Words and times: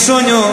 άιντε 0.00 0.12
ψώνιο, 0.12 0.44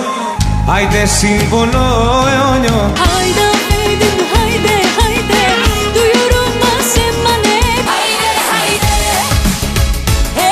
άιντε 0.73 1.02
σύμβολο 1.20 1.86
αιώνιο. 2.34 2.80
Άιντε 3.16 3.48
άιντε 3.78 4.09
άιντε 4.40 4.76
άιντε. 5.03 5.42
Του 5.94 6.03
γιουρού 6.12 6.45
μας 6.62 6.90
έμανε. 7.08 7.58
Άιντε 7.95 8.31
άιντε. 8.59 8.95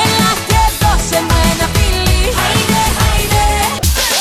Έλα 0.00 0.30
και 0.48 0.60
δώσε 0.80 1.18
μου 1.26 1.36
ένα 1.50 1.66
φιλί. 1.74 2.20
Άιντε 2.44 2.82
άιντε. 3.08 3.44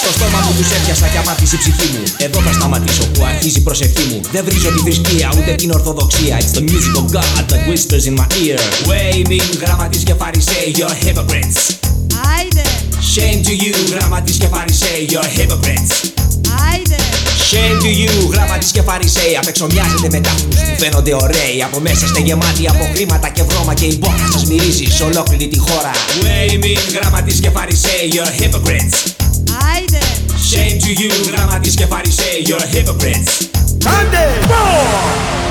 Στο 0.02 0.10
στόμα 0.18 0.40
μου 0.46 0.52
τους 0.58 0.70
έπιασα 0.78 1.08
και 1.14 1.20
αμάτισε 1.24 1.56
η 1.56 1.60
ψυχή 1.64 1.88
μου. 1.94 2.04
Εδώ 2.26 2.40
θα 2.46 2.52
σταματήσω 2.58 3.04
που 3.12 3.22
αρχίζει 3.32 3.60
η 3.62 3.66
προσευχή 3.68 4.06
μου. 4.10 4.20
Δεν 4.34 4.42
βρίζω 4.48 4.70
τη 4.76 4.80
θρησκεία 4.86 5.28
ούτε 5.38 5.52
την 5.62 5.70
ορθοδοξία. 5.78 6.34
It's 6.42 6.54
the 6.58 6.64
music 6.72 6.94
of 7.02 7.06
God 7.18 7.44
that 7.50 7.62
whispers 7.70 8.06
in 8.10 8.16
my 8.22 8.28
ear. 8.44 8.60
Waving 8.90 9.50
γραμματείς 9.62 10.04
και 10.04 10.14
φαρισαίοι 10.20 10.70
You're 10.78 10.96
hypocrites 11.04 11.75
φαρισαίοι 19.66 19.86
Απεξομοιάζετε 19.86 20.10
με 20.10 20.20
τάφους 20.20 20.56
που 20.70 20.76
φαίνονται 20.78 21.14
ωραίοι 21.14 21.64
Από 21.64 21.80
μέσα 21.80 22.06
είστε 22.06 22.20
γεμάτοι 22.20 22.68
από 22.68 22.90
χρήματα 22.94 23.30
και 23.30 23.44
βρώμα 23.44 23.74
Και 23.74 23.86
η 23.86 23.98
μπόχα 24.00 24.32
σας 24.32 24.46
μυρίζει 24.46 24.86
σε 24.86 25.04
ολόκληρη 25.04 25.48
τη 25.48 25.58
χώρα 25.58 25.92
Waving, 26.22 27.00
γράμματις 27.00 27.40
και 27.40 27.50
φαρισαίοι 27.50 28.12
You're 28.14 28.42
hypocrites 28.42 28.98
Άιντε, 29.74 30.02
Shame 30.50 30.78
to 30.84 30.92
you, 31.02 31.32
γράμματις 31.32 31.74
και 31.76 31.86
φαρισαίοι 31.86 32.46
You're 32.48 32.76
hypocrites 32.76 33.32
Άντε! 34.00 34.26
Άντε! 34.50 35.45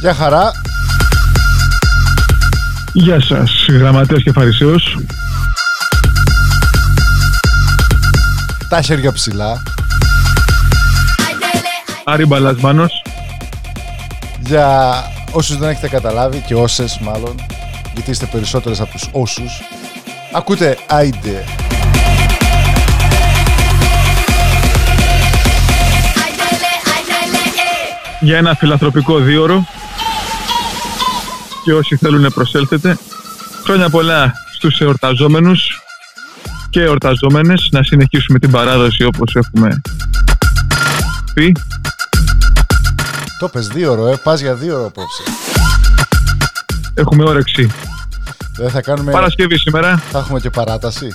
Γεια 0.00 0.14
χαρά. 0.14 0.52
Γεια 2.92 3.20
σας, 3.20 3.66
γραμματέας 3.68 4.22
και 4.22 4.32
φαρισαίος. 4.32 4.98
Τα 8.68 8.80
χέρια 8.82 9.12
ψηλά. 9.12 9.62
Άρη 12.04 12.26
Μπαλασμάνος. 12.26 13.02
Για 14.40 14.92
όσους 15.32 15.56
δεν 15.58 15.68
έχετε 15.68 15.88
καταλάβει 15.88 16.42
και 16.46 16.54
όσες 16.54 16.98
μάλλον, 16.98 17.34
γιατί 17.94 18.10
είστε 18.10 18.26
περισσότερες 18.26 18.80
από 18.80 18.90
τους 18.90 19.08
όσους, 19.12 19.60
ακούτε 20.32 20.76
Άιντε. 20.88 21.44
για 28.20 28.36
ένα 28.36 28.54
φιλανθρωπικό 28.54 29.18
δίωρο 29.18 29.64
και 31.64 31.72
όσοι 31.72 31.96
θέλουν 31.96 32.20
να 32.20 32.30
προσέλθετε. 32.30 32.98
Χρόνια 33.64 33.88
πολλά 33.88 34.32
στους 34.54 34.80
εορταζόμενους 34.80 35.82
και 36.70 36.82
εορταζόμενες 36.82 37.68
να 37.70 37.82
συνεχίσουμε 37.82 38.38
την 38.38 38.50
παράδοση 38.50 39.04
όπως 39.04 39.34
έχουμε 39.34 39.80
πει. 41.34 41.52
Το 43.38 43.48
πες 43.48 43.66
δύο 43.66 43.90
ώρο, 43.90 44.06
ε. 44.06 44.16
Πας 44.22 44.40
για 44.40 44.54
δύο 44.54 44.74
ώρο 44.74 44.86
απόψε. 44.86 45.22
Έχουμε 46.94 47.24
όρεξη. 47.24 47.70
Δεν 48.56 48.70
θα 48.70 48.80
κάνουμε... 48.80 49.12
Παρασκευή 49.12 49.58
σήμερα. 49.58 50.02
Θα 50.10 50.18
έχουμε 50.18 50.40
και 50.40 50.50
παράταση. 50.50 51.14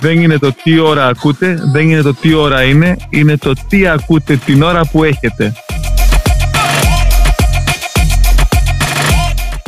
Δεν 0.00 0.20
είναι 0.20 0.38
το 0.38 0.54
τι 0.62 0.78
ώρα 0.78 1.06
ακούτε, 1.06 1.58
δεν 1.72 1.90
είναι 1.90 2.02
το 2.02 2.14
τι 2.14 2.34
ώρα 2.34 2.62
είναι, 2.62 2.96
είναι 3.10 3.36
το 3.36 3.52
τι 3.68 3.86
ακούτε 3.88 4.36
την 4.36 4.62
ώρα 4.62 4.84
που 4.86 5.04
έχετε. 5.04 5.52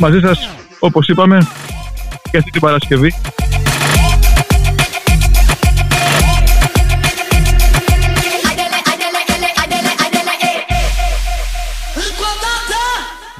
Μαζί 0.01 0.19
σας, 0.19 0.49
όπως 0.79 1.07
είπαμε, 1.07 1.47
και 2.31 2.37
αυτή 2.37 2.51
την 2.51 2.61
Παρασκευή. 2.61 3.13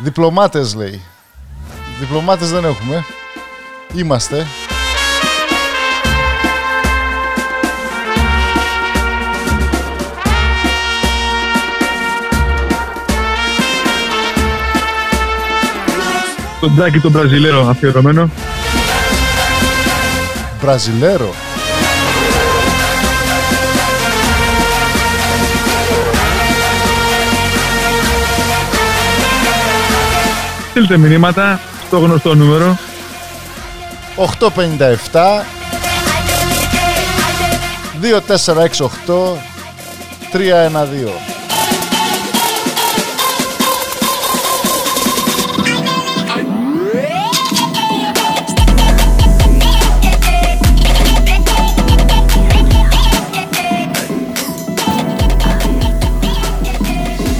Διπλωμάτες 0.03 0.75
λέει. 0.75 1.01
Διπλωμάτες 1.99 2.51
δεν 2.51 2.65
έχουμε. 2.65 3.05
Είμαστε. 3.93 4.47
Τον 16.59 16.73
Τζάκι 16.75 16.99
τον 16.99 17.11
Βραζιλέο 17.11 17.67
αφιερωμένο. 17.69 18.29
Μπραζιλέρο. 20.61 21.33
Στείλτε 30.69 30.97
μηνύματα 30.97 31.59
στο 31.87 31.99
γνωστό 31.99 32.35
νούμερο 32.35 32.77
857 34.15 34.47
2468 38.01 39.27
312 40.33 41.36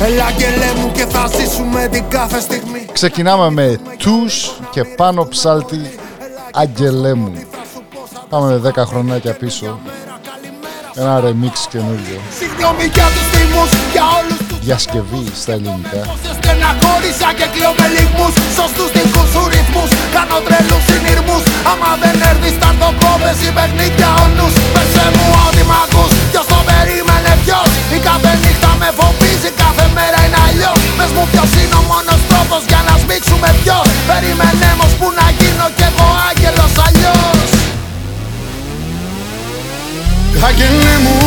Έλα 0.02 0.26
αγγελέ 0.26 0.74
μου 0.82 0.92
και 0.92 1.06
θα 1.06 1.28
ζήσουμε 1.28 1.88
την 1.92 2.04
κάθε 2.10 2.40
στιγμή 2.40 2.86
Ξεκινάμε 2.94 3.50
με 3.50 3.78
τους 3.98 4.60
και 4.72 4.84
πάνω 4.84 5.26
ψάλτη 5.26 5.98
Αγγελέ 6.52 7.14
μου. 7.14 7.34
Πάμε 8.30 8.60
με 8.60 8.72
10 8.76 8.84
χρονάκια 8.86 9.34
πίσω. 9.34 9.80
Ένα 10.96 11.22
remix 11.22 11.54
καινούριο. 11.70 12.20
Συγγνώμη 12.40 12.84
για 12.84 13.04
τους 13.04 13.28
θύμους, 13.32 13.70
για 13.92 14.04
όλους 14.20 14.37
τους 14.37 14.37
Διασκευή 14.68 15.24
στα 15.42 15.52
ελληνικά. 15.58 16.02
Πόσες 16.10 16.36
στεναχώρησα 16.40 17.30
και 17.38 17.48
κλαίω 17.54 17.74
με 17.80 17.88
λιγμούς 17.96 18.34
Σωστούς 18.58 18.90
δικούς 18.98 19.28
σου 19.34 19.44
ρυθμούς 19.54 19.90
Κάνω 20.16 20.38
τρελούς 20.46 20.84
συνειρμούς 20.90 21.44
Άμα 21.72 21.92
δεν 22.02 22.16
έρθεις 22.32 22.56
θα 22.62 22.72
το 22.82 22.90
κόβες 23.02 23.38
ή 23.48 23.50
παιχνίδια 23.58 24.10
ο 24.24 24.26
νους 24.36 24.54
Πέσε 24.74 25.06
μου 25.16 25.26
ότι 25.46 25.64
μ' 25.70 25.78
ακούς 25.84 26.12
Ποιος 26.32 26.46
το 26.52 26.60
περίμενε 26.70 27.32
ποιος. 27.44 27.70
Η 27.96 27.98
κάθε 28.08 28.32
νύχτα 28.44 28.72
με 28.82 28.90
φοβίζει 28.98 29.50
Κάθε 29.62 29.86
μέρα 29.96 30.20
είναι 30.26 30.40
αλλιώς. 30.48 30.80
Πες 30.98 31.12
μου 31.16 31.24
ποιος 31.32 31.52
είναι 31.60 31.78
ο 31.82 31.84
μόνος 31.92 32.22
τρόπος 32.30 32.62
Για 32.70 32.82
να 32.88 32.94
σμίξουμε 33.02 33.50
ποιος 33.62 33.88
Περίμενε 34.10 34.68
όμως 34.76 34.92
που 35.00 35.08
να 35.20 35.28
γίνω 35.38 35.68
κι 35.78 35.86
εγώ 35.90 36.08
άγγελος 36.28 36.74
αλλιώς. 36.86 37.50
Άγγελε 40.48 40.96
μου 41.04 41.18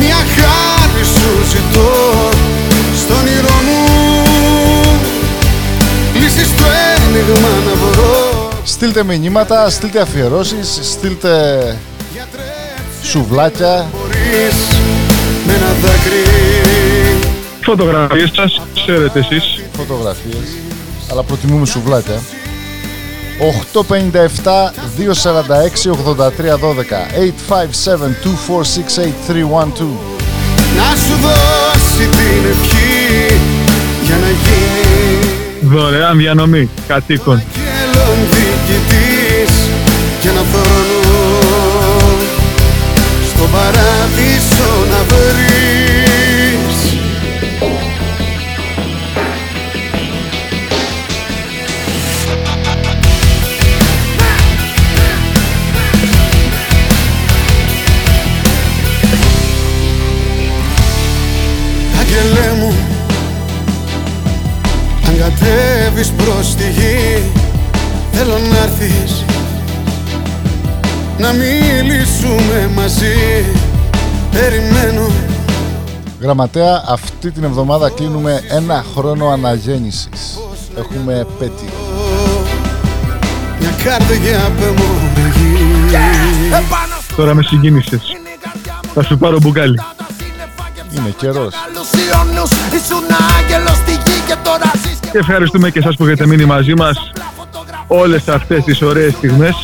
Μια 0.00 0.20
χάρη 0.36 0.73
σου 1.04 1.48
ζητώ 1.48 1.90
Στον 2.96 3.16
όνειρό 3.16 3.56
μου 3.66 3.80
Λύσεις 6.14 6.54
το 6.56 6.64
ένιγμα 6.96 7.48
να 7.66 7.74
βρω 7.74 8.34
Στείλτε 8.66 9.04
μηνύματα, 9.04 9.70
στείλτε 9.70 10.00
αφιερώσεις, 10.00 10.78
στείλτε 10.82 11.76
σουβλάκια. 13.02 13.88
Μπορείς 13.92 14.56
με 15.46 15.52
ένα 15.52 15.66
δάκρυ 15.82 16.24
Φωτογραφίες 17.62 18.30
σας, 18.34 18.60
ξέρετε 18.74 19.18
εσείς. 19.18 19.62
Φωτογραφίες. 19.76 20.56
Αλλά 21.10 21.22
προτιμούμε 21.22 21.66
σουβλάκια. 21.66 22.20
857 23.72 24.72
246 24.96 25.90
Να 30.76 30.96
σου 30.96 31.14
δώσει 31.22 32.08
την 32.08 32.50
ευχή 32.50 33.34
Για 34.04 34.16
να 34.16 34.26
γίνει 34.26 35.32
Δωρεάν 35.60 36.16
διανομή 36.18 36.70
κατοίκων. 36.86 37.42
Κατέβεις 65.94 66.10
προς 66.10 66.54
τη 66.54 66.70
γη 66.70 67.30
Θέλω 68.12 68.38
να 68.38 68.56
έρθεις 68.56 69.24
Να 71.18 71.32
μιλήσουμε 71.32 72.70
μαζί 72.74 73.44
Περιμένω 74.30 75.10
Γραμματέα, 76.20 76.84
αυτή 76.88 77.30
την 77.30 77.44
εβδομάδα 77.44 77.90
κλείνουμε 77.90 78.42
ένα 78.50 78.84
χρόνο 78.96 79.28
αναγέννησης. 79.28 80.38
Έχουμε 80.78 81.12
επέτειο. 81.12 81.68
Μια 83.60 83.70
καρδιά 83.84 84.50
πεμονική 84.60 85.58
Τώρα 87.16 87.34
με 87.34 87.42
συγκίνησες. 87.42 88.02
Θα 88.94 89.02
σου 89.02 89.18
πάρω 89.18 89.38
μπουκάλι. 89.40 89.80
Είναι 90.96 91.14
καιρός. 91.16 91.54
Λουσιώνους 91.74 92.50
ήσουν 92.50 93.04
άγγελος 93.38 93.76
στη 93.76 93.92
γη 93.92 94.20
και 94.26 94.36
τώρα 94.42 94.70
ζεις 94.74 94.83
και 94.83 94.83
Και 94.83 94.83
ευχαριστούμε 95.18 95.70
και 95.70 95.78
εσάς 95.78 95.96
που 95.96 96.04
έχετε 96.04 96.26
μείνει 96.26 96.44
μαζί 96.44 96.74
μας 96.74 97.12
όλες 97.86 98.28
αυτές 98.28 98.64
τις 98.64 98.82
ωραίες 98.82 99.12
στιγμές. 99.12 99.54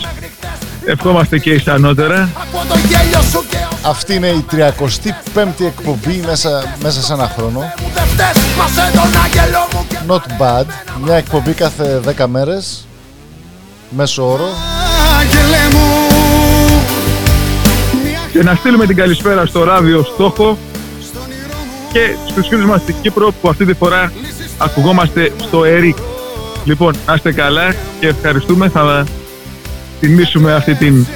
Ευχόμαστε 0.85 1.39
και 1.39 1.51
εις 1.51 1.67
ανώτερα. 1.69 2.29
από 2.35 2.65
το 2.69 2.79
γέλιο 2.79 3.23
σου 3.23 3.45
και 3.51 3.57
ο 3.57 3.89
Αυτή 3.89 4.15
είναι 4.15 4.27
η 4.29 4.45
35η 4.51 5.65
εκπομπή 5.67 6.23
μέσα, 6.27 6.75
μέσα 6.83 7.03
σε 7.03 7.13
ένα 7.13 7.33
χρόνο. 7.37 7.59
μου 7.59 7.91
δεν 7.95 8.05
φταίς 8.05 8.43
Μας 8.59 8.75
τον 8.75 9.23
άγγελο 9.25 9.69
μου 9.73 9.87
και 9.89 9.97
Not 10.09 10.43
bad. 10.43 10.65
Μια 11.05 11.15
εκπομπή 11.15 11.53
κάθε 11.53 12.01
10 12.19 12.27
μέρες. 12.27 12.87
Μέσο 13.91 14.31
όρο. 14.31 14.49
Άγγελε 15.21 15.69
μου 15.73 16.09
Και 18.33 18.43
να 18.43 18.55
στείλουμε 18.55 18.87
την 18.87 18.97
καλησπέρα 18.97 19.47
στο 19.47 19.65
ράδιο 19.65 20.03
Στόχο 20.15 20.59
και 21.93 22.15
στους 22.29 22.49
φίλους 22.49 22.65
μας 22.65 22.81
στην 22.81 22.95
Κύπρο 23.03 23.33
που 23.41 23.49
αυτή 23.49 23.65
τη 23.65 23.75
φορά 23.75 24.13
ακουγόμαστε 24.61 25.33
στο 25.43 25.65
ΕΡΙΚ. 25.65 25.97
Λοιπόν, 26.65 26.95
να 27.07 27.15
είστε 27.15 27.33
καλά 27.33 27.75
και 28.01 28.07
ευχαριστούμε. 28.07 28.69
Θα 28.69 29.05
τιμήσουμε 30.01 30.55
αυτή 30.55 30.75
την 30.75 31.07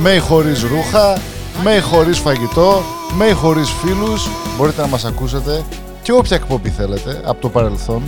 με 0.03 0.11
ή 0.11 0.19
χωρίς 0.19 0.63
ρούχα, 0.63 1.19
με 1.65 1.71
ή 1.71 1.81
χωρίς 1.81 2.19
φαγητό, 2.19 2.83
με 3.17 3.25
ή 3.25 3.33
χωρίς 3.33 3.71
φίλους, 3.71 4.29
μπορείτε 4.57 4.81
να 4.81 4.87
μας 4.87 5.05
ακούσετε 5.05 5.65
και 6.03 6.13
όποια 6.13 6.37
εκπομπή 6.37 6.69
θέλετε 6.69 7.21
από 7.25 7.41
το 7.41 7.49
παρελθόν. 7.49 8.03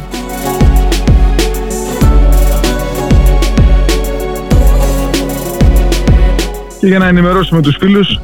Και 6.80 6.86
για 6.86 6.98
να 6.98 7.06
ενημερώσουμε 7.06 7.62
τους 7.62 7.76
φίλους, 7.80 8.20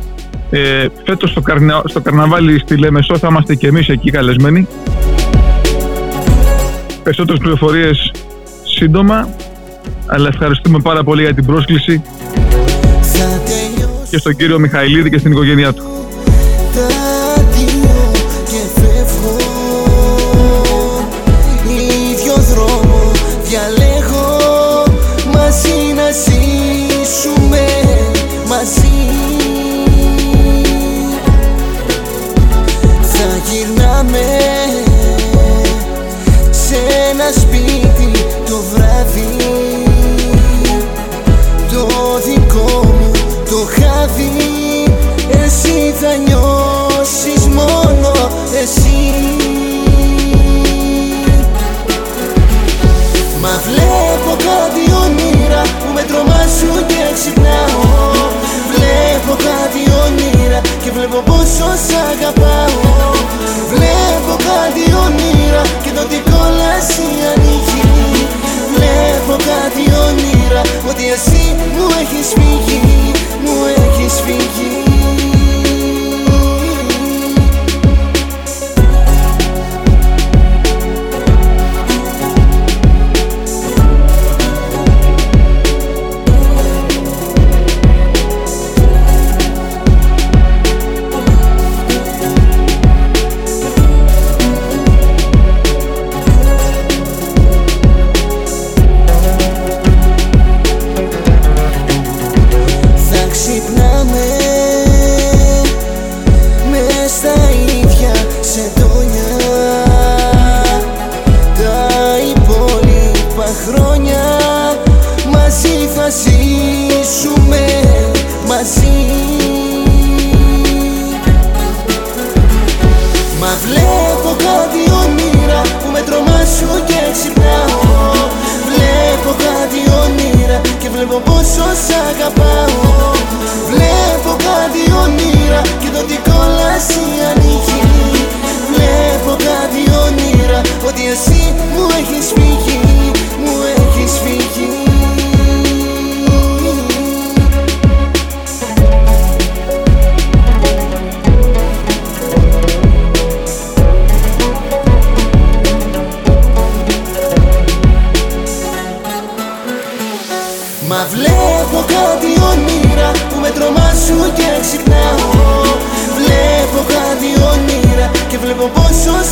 ε, 0.50 0.86
φέτος 1.04 1.30
στο, 1.30 1.40
καρνα, 1.40 1.82
στο 1.84 2.00
καρναβάλι 2.00 2.58
στη 2.58 2.76
Λεμεσό 2.76 3.18
θα 3.18 3.28
είμαστε 3.30 3.54
και 3.54 3.66
εμείς 3.66 3.88
εκεί 3.88 4.10
καλεσμένοι. 4.10 4.66
Περισσότερες 7.04 7.40
πληροφορίες 7.40 8.10
σύντομα, 8.64 9.28
αλλά 10.06 10.28
ευχαριστούμε 10.28 10.78
πάρα 10.82 11.04
πολύ 11.04 11.22
για 11.22 11.34
την 11.34 11.46
πρόσκληση 11.46 12.02
Θα 13.02 13.42
τελειώσει 13.44 14.10
και 14.10 14.18
στον 14.18 14.36
κύριο 14.36 14.58
Μιχαηλίδη 14.58 15.10
και 15.10 15.18
στην 15.18 15.32
οικογένειά 15.32 15.72
του. 15.72 15.93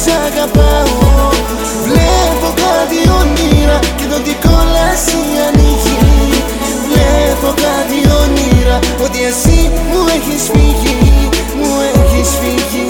σ' 0.02 0.14
αγαπάω 0.26 1.30
Βλέπω 1.86 2.48
κάτι 2.64 3.00
όνειρα 3.20 3.78
και 3.98 4.06
το 4.12 4.18
δικό 4.26 4.58
σου 5.06 5.20
ανοίγει 5.46 5.98
Βλέπω 6.88 7.48
κάτι 7.64 7.98
όνειρα 8.22 8.78
ότι 9.04 9.22
εσύ 9.24 9.70
μου 9.90 10.00
έχεις 10.16 10.42
φύγει 10.52 11.28
Μου 11.56 11.70
έχεις 11.94 12.28
φύγει. 12.40 12.86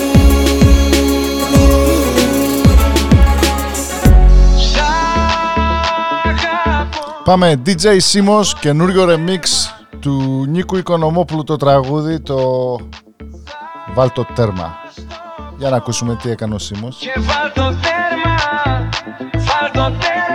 Πάμε 7.25 7.63
DJ 7.67 7.85
Simos, 7.85 8.47
καινούριο 8.61 9.07
remix 9.09 9.41
του 10.01 10.45
Νίκου 10.49 10.77
Οικονομόπουλου 10.77 11.45
το 11.45 11.57
τραγούδι, 11.57 12.21
το 12.21 12.37
Βάλτο 13.95 14.27
Τέρμα. 14.35 14.82
Για 15.63 15.71
να 15.71 15.77
ακούσουμε 15.77 16.17
τι 16.17 16.31
έκανε 16.31 16.55
ο 16.55 16.59
Σίμος. 16.59 16.97
Και 16.97 17.13
βάλ 17.17 17.53
το 17.53 17.63
τέρμα, 17.63 18.35
βάλ 19.33 19.71
το 19.73 19.97
τέρμα 19.99 20.32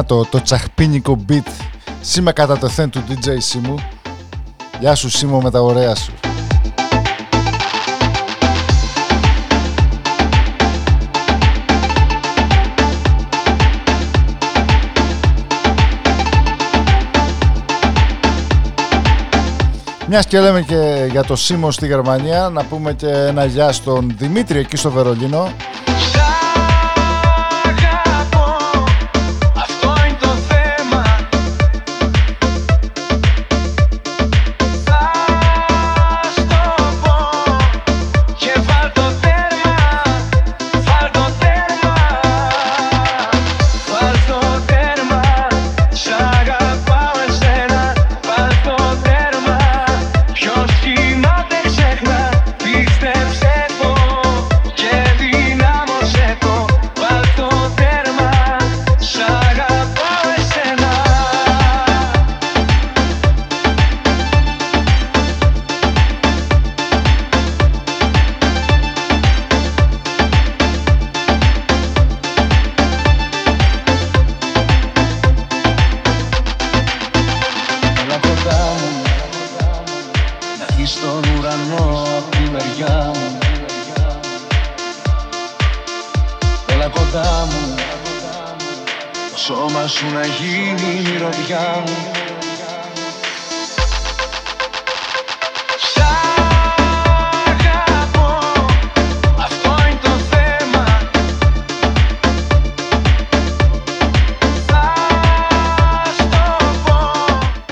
Να 0.00 0.06
το, 0.06 0.24
το 0.24 0.42
τσαχπίνικο 0.42 1.24
beat. 1.28 1.46
Σήμα 2.00 2.32
κατά 2.32 2.58
το 2.58 2.68
θέν 2.68 2.90
του 2.90 3.04
DJ 3.08 3.36
Σίμου. 3.38 3.74
Γεια 4.80 4.94
σου 4.94 5.10
Σίμω 5.10 5.40
με 5.40 5.50
τα 5.50 5.60
ωραία 5.60 5.94
σου. 5.94 6.12
Μιας 20.08 20.26
και 20.26 20.40
λέμε 20.40 20.62
και 20.62 21.08
για 21.10 21.24
το 21.24 21.36
Σίμω 21.36 21.70
στη 21.70 21.86
Γερμανία 21.86 22.48
Να 22.48 22.64
πούμε 22.64 22.92
και 22.92 23.08
ένα 23.08 23.44
γεια 23.44 23.72
στον 23.72 24.14
Δημήτρη 24.18 24.58
εκεί 24.58 24.76
στο 24.76 24.90
Βερολίνο 24.90 25.52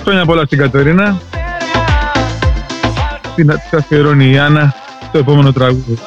Χρόνια 0.08 0.26
πολλά 0.26 0.44
στην 0.44 0.58
Κατερίνα. 0.58 1.18
Την 3.34 3.46
της 3.46 3.72
αφιερώνει 3.78 4.30
η 4.30 4.38
Άννα 4.38 4.74
στο 5.08 5.18
επόμενο 5.18 5.52
τραγούδι. 5.52 5.98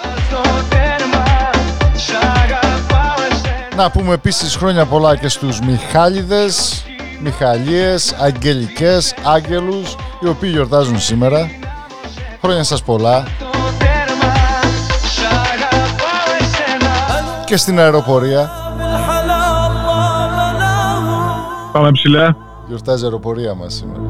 Να 3.76 3.92
πούμε 3.92 4.14
επίσης 4.14 4.56
χρόνια 4.56 4.86
πολλά 4.86 5.16
και 5.16 5.28
στους 5.28 5.60
Μιχάλιδες, 5.60 6.86
Μιχαλίες, 7.24 8.16
Αγγελικές, 8.20 9.16
Άγγελους, 9.24 9.96
οι 10.20 10.28
οποίοι 10.28 10.50
γιορτάζουν 10.54 11.00
σήμερα. 11.00 11.50
Χρόνια 12.42 12.64
σας 12.64 12.84
πολλά. 12.84 13.24
Και 17.46 17.58
στην 17.58 17.80
αεροπορία. 17.80 18.52
Πάμε 21.72 21.92
ψηλά. 21.92 22.36
Γιορτάζει 22.71 23.03
η 23.03 23.05
αεροπορία 23.05 23.55
μας 23.55 23.75
σήμερα. 23.75 24.01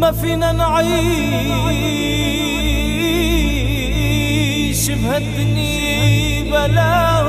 ما 0.00 0.12
فينا 0.12 0.52
نعيش 0.52 0.88
بهالدنيا 4.90 5.98
بلاه 6.50 7.28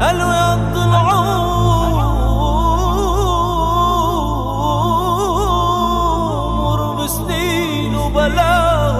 قالوا 0.00 0.32
يا 0.34 0.54
العمر 5.64 7.04
بسنين 7.04 7.94
وبلاه 7.96 8.98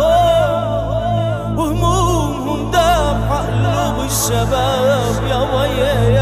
وهمومهم 1.58 2.70
دافع 2.70 3.40
قلوب 3.40 3.96
الشباب 4.10 5.22
يا 5.30 5.40
ويا 5.54 6.17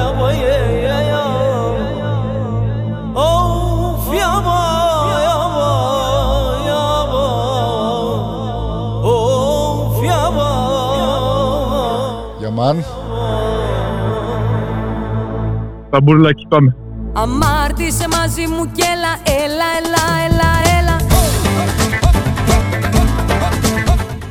Yaman. 12.42 12.78
Τα 15.90 16.02
μπουρλάκι 16.02 16.48
πάμε. 16.50 16.76
Αμάρτησε 17.14 18.08
μαζί 18.12 18.42
μου 18.48 18.72
και 18.72 18.84
έλα, 18.94 19.14
έλα, 19.44 19.66
έλα, 19.78 20.04
έλα, 20.26 20.80
έλα. 20.80 20.96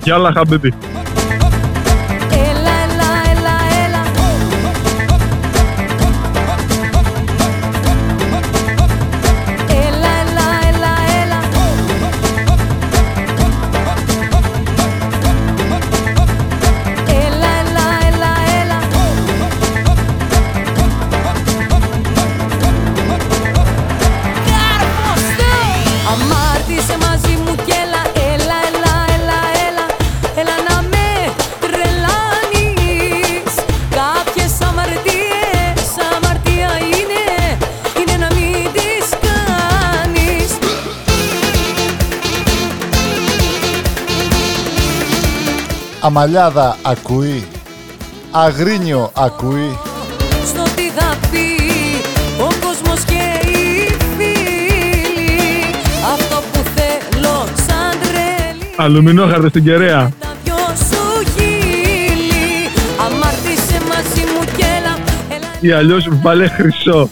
Γεια, 0.02 0.32
χαμπίπι. 0.34 0.74
Αμαλιάδα 46.06 46.76
ακούει. 46.82 47.44
Αγρίνιο 48.30 49.10
ακούει. 49.16 49.78
Στο 50.46 50.62
τι 50.62 50.90
θα 50.96 51.16
πει 51.30 51.46
ο 52.42 52.46
κόσμος 52.66 53.04
και 53.04 53.48
οι 53.48 53.96
φίλοι 54.16 55.74
Αυτό 56.14 56.42
που 56.52 56.58
θέλω 56.74 57.44
σαν 57.66 57.98
τρέλη 58.02 58.72
Αλουμινόχαρτο 58.76 59.48
στην 59.48 59.64
κεραία. 59.64 60.12
δυο 60.44 60.54
σου 60.56 61.30
χείλη 61.36 62.70
Αμάρτησε 63.06 63.78
μαζί 63.88 64.20
μου 64.34 64.44
κι 64.56 64.62
έλα, 64.78 64.94
έλα 65.36 65.48
Ή 65.60 65.72
αλλιώς 65.72 66.08
βάλε 66.22 66.48
χρυσό. 66.48 67.08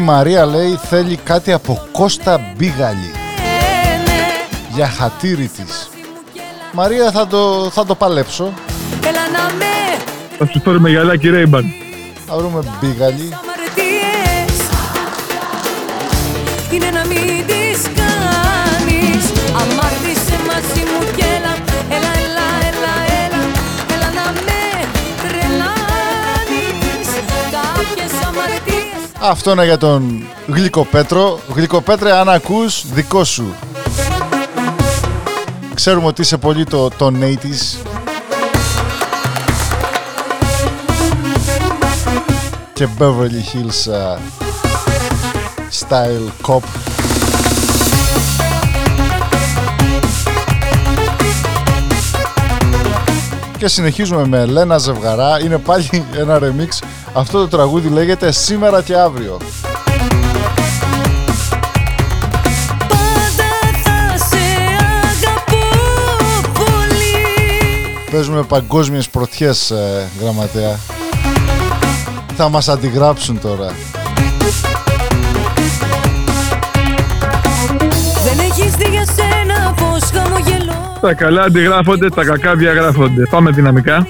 Η 0.00 0.02
Μαρία 0.02 0.46
λέει 0.46 0.78
θέλει 0.82 1.16
κάτι 1.16 1.52
από 1.52 1.86
Κώστα 1.92 2.40
Μπίγαλη 2.56 3.10
για 4.74 4.86
χατήρι 4.86 5.46
της. 5.56 5.88
Μαρία 6.72 7.10
θα 7.10 7.26
το, 7.26 7.70
θα 7.70 7.86
το 7.86 7.94
παλέψω. 7.94 8.52
Έλα 9.00 9.20
να 9.32 9.54
με 9.54 9.64
Θα 10.38 10.46
σου 10.46 10.60
φέρουμε 10.60 10.90
γυαλάκι 10.90 11.28
Ρέιμπαν. 11.28 11.64
Θα 12.26 12.36
βρούμε 12.36 12.62
Μπίγαλη. 12.80 13.32
Αυτό 29.22 29.50
είναι 29.50 29.64
για 29.64 29.78
τον 29.78 30.26
Γλυκοπέτρο. 30.46 31.38
Γλυκοπέτρε, 31.54 32.12
αν 32.12 32.28
ακούς, 32.28 32.84
δικό 32.92 33.24
σου. 33.24 33.54
Ξέρουμε 35.74 36.06
ότι 36.06 36.20
είσαι 36.20 36.36
πολύ 36.36 36.64
το, 36.64 36.88
το 36.88 37.12
80's. 37.20 37.86
Και 42.72 42.88
Beverly 42.98 43.42
Hills 43.52 43.92
uh, 43.92 44.18
style 45.80 46.48
cop. 46.48 46.62
Και 53.58 53.68
συνεχίζουμε 53.68 54.26
με 54.26 54.46
Λένα 54.46 54.78
Ζευγαρά. 54.78 55.40
Είναι 55.40 55.58
πάλι 55.58 56.04
ένα 56.18 56.38
remix. 56.42 56.68
Αυτό 57.12 57.38
το 57.38 57.48
τραγούδι 57.48 57.88
λέγεται 57.88 58.32
Σήμερα 58.32 58.82
και 58.82 58.96
αύριο. 58.96 59.36
Πάντα 62.88 63.50
θα 63.82 64.16
σε 64.16 64.36
αγαπώ 65.10 65.66
πολύ 66.54 67.14
Παίζουμε 68.10 68.42
παγκόσμιες 68.42 69.08
πρωτιές, 69.08 69.70
ε, 69.70 70.08
γραμματέα. 70.20 70.78
Θα 72.36 72.48
μας 72.48 72.68
αντιγράψουν 72.68 73.40
τώρα. 73.40 73.74
Δεν 78.24 78.38
έχεις 78.38 78.74
δει 78.74 78.88
για 78.90 79.04
σένα 79.04 79.74
πως 79.74 80.10
χαμογελώ 80.10 80.98
Τα 81.00 81.14
καλά 81.14 81.42
αντιγράφονται, 81.42 82.08
τα 82.08 82.24
κακά 82.24 82.54
διαγράφονται. 82.54 83.22
Πάμε 83.30 83.50
δυναμικά. 83.50 84.06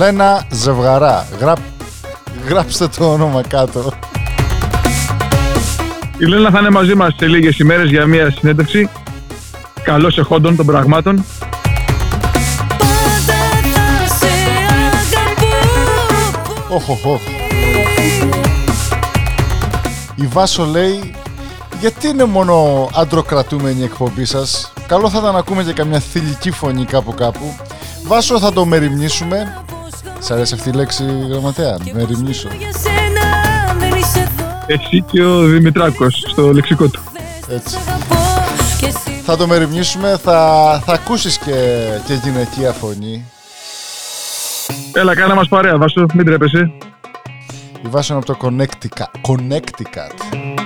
Λένα 0.00 0.46
Ζευγαρά. 0.50 1.26
Γραπ... 1.40 1.58
Γράψτε 2.48 2.88
το 2.88 3.12
όνομα 3.12 3.42
κάτω. 3.48 3.92
Η 6.18 6.24
Λένα 6.24 6.50
θα 6.50 6.58
είναι 6.58 6.70
μαζί 6.70 6.94
μας 6.94 7.14
σε 7.18 7.26
λίγες 7.26 7.58
ημέρες 7.58 7.90
για 7.90 8.06
μια 8.06 8.30
συνέντευξη. 8.30 8.88
Καλώς 9.82 10.18
εχόντων 10.18 10.56
των 10.56 10.66
πραγμάτων. 10.66 11.24
Πάντα 12.78 13.38
θα 13.72 14.14
σε 14.14 14.26
αγαπώ 15.06 15.54
Οχ, 16.74 16.88
οχ, 16.88 17.04
οχ. 17.04 17.20
Η 20.14 20.26
Βάσο 20.26 20.64
λέει 20.64 21.14
γιατί 21.80 22.08
είναι 22.08 22.24
μόνο 22.24 22.88
αντροκρατούμενη 22.96 23.80
η 23.80 23.84
εκπομπή 23.84 24.24
σας; 24.24 24.72
Καλό 24.86 25.10
θα 25.10 25.18
ήταν 25.18 25.32
να 25.32 25.38
ακούμε 25.38 25.62
και 25.62 25.72
καμιά 25.72 25.98
θηλυκή 25.98 26.50
φωνή 26.50 26.84
κάπου 26.84 27.14
κάπου 27.14 27.56
Βάσο 28.06 28.38
θα 28.38 28.52
το 28.52 28.64
μεριμνήσουμε 28.64 29.64
Σ' 30.20 30.30
αρέσει 30.30 30.54
αυτή 30.54 30.68
η 30.68 30.72
λέξη 30.72 31.04
γραμματέα, 31.30 31.76
μεριμνήσω 31.92 32.48
Για 32.58 32.72
σένα 32.72 33.24
δεν 33.78 33.98
είσαι 33.98 34.18
εδώ 34.18 34.64
Εσύ 34.66 35.04
και 35.12 35.24
ο 35.24 35.40
Δημητράκος 35.40 36.24
στο 36.28 36.52
λεξικό 36.52 36.88
του. 36.88 37.00
Έτσι. 37.48 37.74
Σ' 37.74 37.88
αγαπώ 37.88 38.44
και 38.78 38.90
σήμερα 39.04 39.22
Θα 39.24 39.36
το 39.36 39.46
μεριμνήσουμε, 39.46 40.16
θα, 40.22 40.82
θα 40.84 40.92
ακούσεις 40.92 41.38
και, 41.38 41.86
και 42.06 42.14
γυναικεία 42.14 42.72
φωνή 42.72 43.24
Έλα, 44.92 45.14
κάνα 45.14 45.34
μας 45.34 45.48
παρέα, 45.48 45.78
Βάσο, 45.78 46.06
μην 46.14 46.24
τρέπεσαι. 46.24 46.72
Η 47.84 47.88
Βάσο 47.88 48.14
είναι 48.14 48.22
από 48.26 48.38
το 48.38 48.46
Connecticut, 48.46 49.30
Connecticut. 49.30 50.59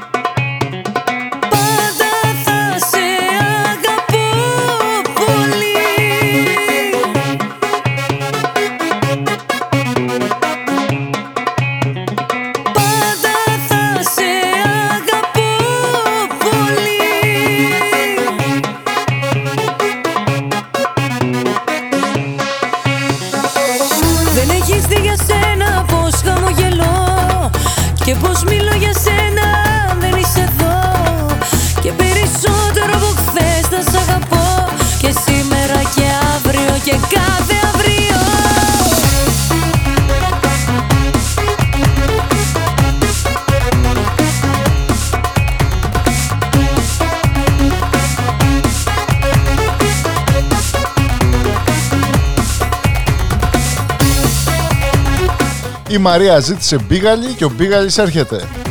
Μαρία 56.04 56.40
ζήτησε 56.40 56.78
μπίγαλι 56.78 57.32
και 57.32 57.44
ο 57.44 57.50
μπίγαλις 57.56 57.98
έρχεται. 57.98 58.63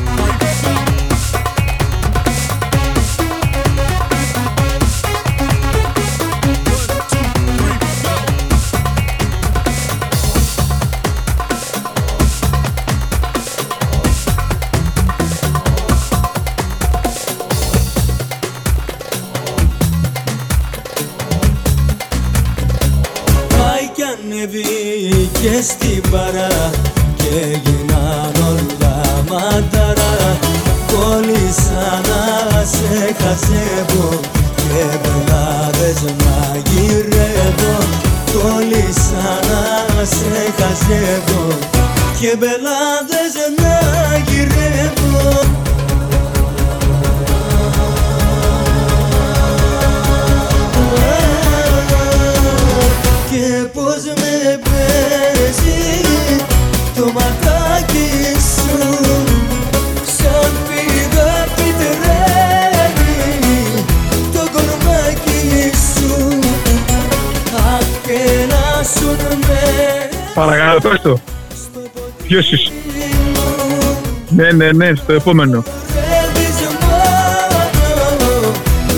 Στο 75.04 75.13
επόμενο. 75.13 75.63
θέλεις 75.88 76.56
μόνο 76.82 78.52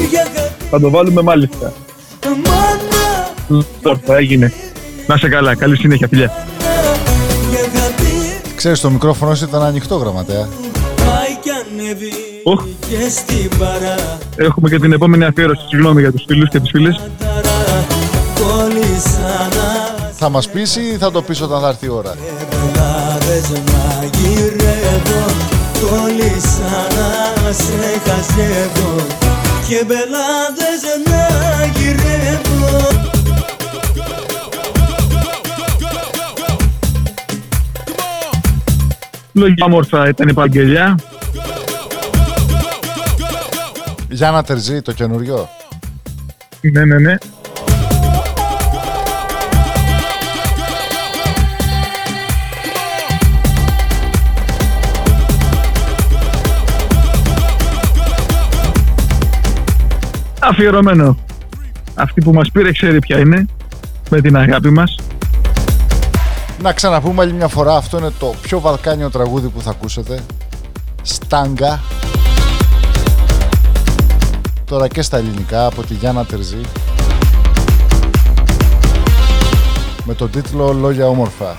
για 0.10 0.28
Θα 0.70 0.80
το 0.80 0.90
βάλουμε 0.90 1.22
μάλιστα. 1.22 1.74
μάνα 2.26 3.64
Τώρα 3.82 4.18
έγινε. 4.18 4.54
Να 5.08 5.18
σε 5.18 5.30
καλά, 5.30 5.56
καλή 5.56 5.78
συνέχεια, 5.78 6.08
φιλιά. 6.08 6.46
για 7.50 7.60
κάτι 7.60 8.42
Ξέρεις 8.56 8.80
το 8.80 8.90
μικρόφωνο 8.90 9.36
σου 9.36 9.46
ήταν 9.46 9.62
ανοιχτό 9.62 9.96
γραμματέα. 9.96 10.48
πάει 10.98 11.38
κι 11.42 11.50
ανεβεί 11.50 12.12
Οχ, 12.44 12.64
Και 12.90 13.10
στην 13.10 13.58
παρά 13.58 13.96
έχουμε 14.36 14.70
και 14.70 14.80
την 14.80 14.92
επόμενη 14.92 15.26
αφιέρωση. 15.26 15.62
Συγγνώμη 15.70 16.02
για 16.02 16.12
τους 16.12 16.24
φίλους 16.28 16.50
και 16.50 16.60
τις 16.60 16.70
φίλες. 16.70 17.02
Κόλλησα 18.36 19.48
να 19.56 20.12
Θα 20.12 20.30
μας 20.30 20.50
πεις 20.50 20.76
ή 20.76 20.98
θα 21.00 21.12
το 21.12 21.22
πεις 21.22 21.42
όταν 21.42 21.62
θα 21.62 21.68
έρθει 21.68 21.86
η 21.86 21.90
ώρα; 21.90 22.14
Μπελάδες 25.86 26.02
μαγειρεύω 26.06 26.46
Κόλλησα 26.46 26.88
να 27.44 27.52
σε 27.52 28.00
χαζεύω 28.06 29.06
Και 29.68 29.84
μπελάδες 29.86 30.84
μαγειρεύω 31.08 32.44
Λόγια 39.32 39.66
όμορφα 39.66 40.08
ήταν 40.08 40.28
η 40.28 40.34
Παγγελιά. 40.34 41.00
Γιάννα 44.10 44.44
Τερζή, 44.44 44.82
το 44.82 44.92
καινούριο. 44.92 45.50
Ναι, 46.62 46.86
ναι, 46.86 47.00
ναι. 47.00 47.16
Αφιερωμένο. 60.50 61.18
Αυτή 61.96 62.22
που 62.22 62.34
μας 62.34 62.52
πήρε 62.52 62.72
ξέρει 62.72 63.00
ποια 63.00 63.20
είναι. 63.20 63.46
Με 64.10 64.22
την 64.22 64.38
αγάπη 64.38 64.70
μας. 64.70 64.96
Να 66.62 66.74
ξαναπούμε 66.74 67.22
άλλη 67.22 67.34
μια 67.34 67.48
φορά, 67.48 67.76
αυτό 67.76 67.98
είναι 67.98 68.12
το 68.20 68.34
πιο 68.42 68.60
βαλκάνιο 68.60 69.10
τραγούδι 69.10 69.48
που 69.48 69.62
θα 69.62 69.70
ακούσετε. 69.70 70.20
Στάγκα. 71.02 71.82
Τώρα 74.66 74.88
και 74.88 75.02
στα 75.02 75.18
ελληνικά 75.18 75.66
από 75.66 75.84
τη 75.84 75.94
Γιάννα 75.94 76.26
Τερζή. 76.26 76.62
Με 80.04 80.14
τον 80.14 80.30
τίτλο 80.30 80.74
Λόγια 80.74 81.08
όμορφα. 81.08 81.56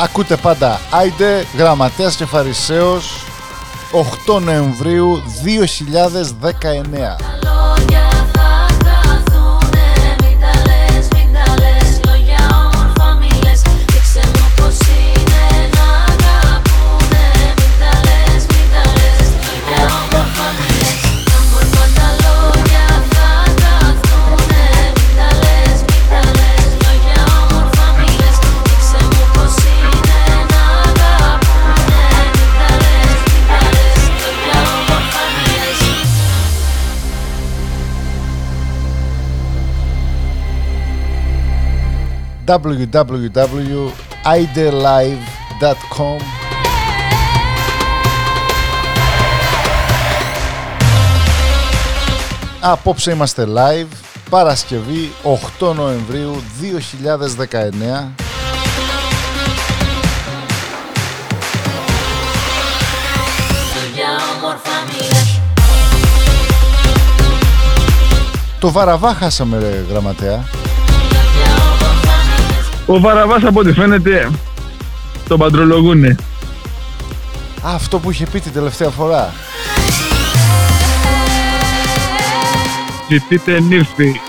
Ακούτε 0.00 0.36
πάντα 0.36 0.80
Άιντε, 0.90 1.46
Γραμματέας 1.56 2.16
και 2.16 2.24
Φαρισαίος 2.24 3.24
8 4.26 4.40
Νοεμβρίου 4.40 5.22
2019 5.44 7.37
www.idelive.com 42.48 43.88
Απόψε 52.60 53.10
είμαστε 53.10 53.46
live 53.48 53.86
Παρασκευή 54.30 55.12
8 55.60 55.74
Νοεμβρίου 55.74 56.42
2019 56.60 56.70
Λόγια 63.74 64.10
όμορφα 64.36 64.70
μη 64.86 65.06
λες 65.06 65.40
Το 68.60 68.70
Βαραβά 68.70 69.14
χάσαμε 69.14 69.58
ρε 69.58 69.84
γραμματέα 69.90 70.44
Ο 72.90 73.00
Βαραβάς 73.00 73.44
από 73.44 73.60
ό,τι 73.60 73.72
φαίνεται 73.72 74.30
τον 75.28 75.38
παντρολογούνε. 75.38 76.16
Α, 77.66 77.74
αυτό 77.74 77.98
που 77.98 78.10
είχε 78.10 78.26
πει 78.26 78.40
την 78.40 78.52
τελευταία 78.52 78.88
φορά 78.88 79.32
Ζητείτε 83.08 83.60
νύφη. 83.60 84.20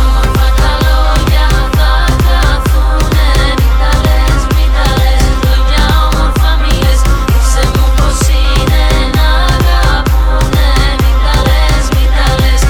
Όμορφα 0.00 0.46
τα 0.56 0.70
λόγια 0.84 1.46
θα 1.76 1.92
καθούνε 2.24 3.36
Μην 3.58 3.72
τα 3.80 3.92
λες, 4.04 4.40
μην 4.54 4.68
τα 4.76 4.86
λες 4.98 5.24
Λόγια 5.44 5.84
όμορφα 6.08 6.50
μη 6.60 6.72
λες 6.82 7.00
Δείξε 7.26 7.64
μου 7.74 7.86
πως 7.96 8.18
είναι 8.28 8.82
να 9.16 9.26
αγαπούνε 9.54 10.68
Μην 11.02 11.16
τα 11.24 11.36
λες, 11.46 11.84
μην 11.94 12.08
τα 12.16 12.26
λες 12.40 12.62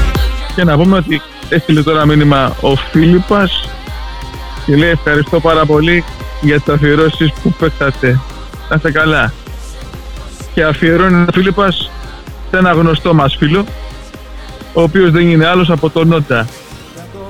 Και 0.55 0.65
να 0.65 0.77
πούμε 0.77 0.97
ότι 0.97 1.23
έστειλε 1.55 1.83
τώρα 1.83 2.07
μήνυμα 2.07 2.57
ο 2.61 2.77
Φίλιππας 2.77 3.69
και 4.67 4.77
λέει 4.77 4.91
ευχαριστώ 4.91 5.41
πάρα 5.41 5.67
πολύ 5.67 6.05
για 6.41 6.61
τις 6.61 6.75
αφιερώσεις 6.75 7.33
που 7.43 7.53
παίξατε. 7.53 8.21
Να 8.69 8.77
είστε 8.77 8.91
καλά. 8.91 9.33
Και 10.55 10.65
αφιερώνει 10.65 11.23
ο 11.23 11.27
Φίλιππας 11.33 11.91
σε 12.51 12.57
ένα 12.57 12.73
γνωστό 12.73 13.15
μας 13.15 13.37
φίλο, 13.37 13.65
ο 14.73 14.83
οποίος 14.83 15.11
δεν 15.11 15.29
είναι 15.29 15.47
άλλος 15.47 15.71
από 15.71 15.91
τον 15.91 16.09
Νόντα. 16.09 16.49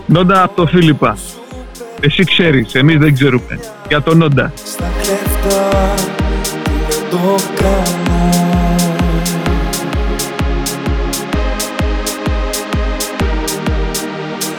Νόντα 0.07 0.43
από 0.43 0.57
τον 0.57 0.69
Φίλιππα. 0.69 1.17
Εσύ 2.01 2.25
ξέρεις, 2.25 2.75
εμείς 2.75 2.99
δεν 2.99 3.15
ξέρουμε. 3.15 3.61
Για 3.89 4.03
τον 4.03 4.19
Νόντα. 4.19 4.53
Στα 4.65 4.91
κλέφτα 5.03 5.95
δεν 6.89 7.11
το 7.11 7.37
κάνω 7.63 8.04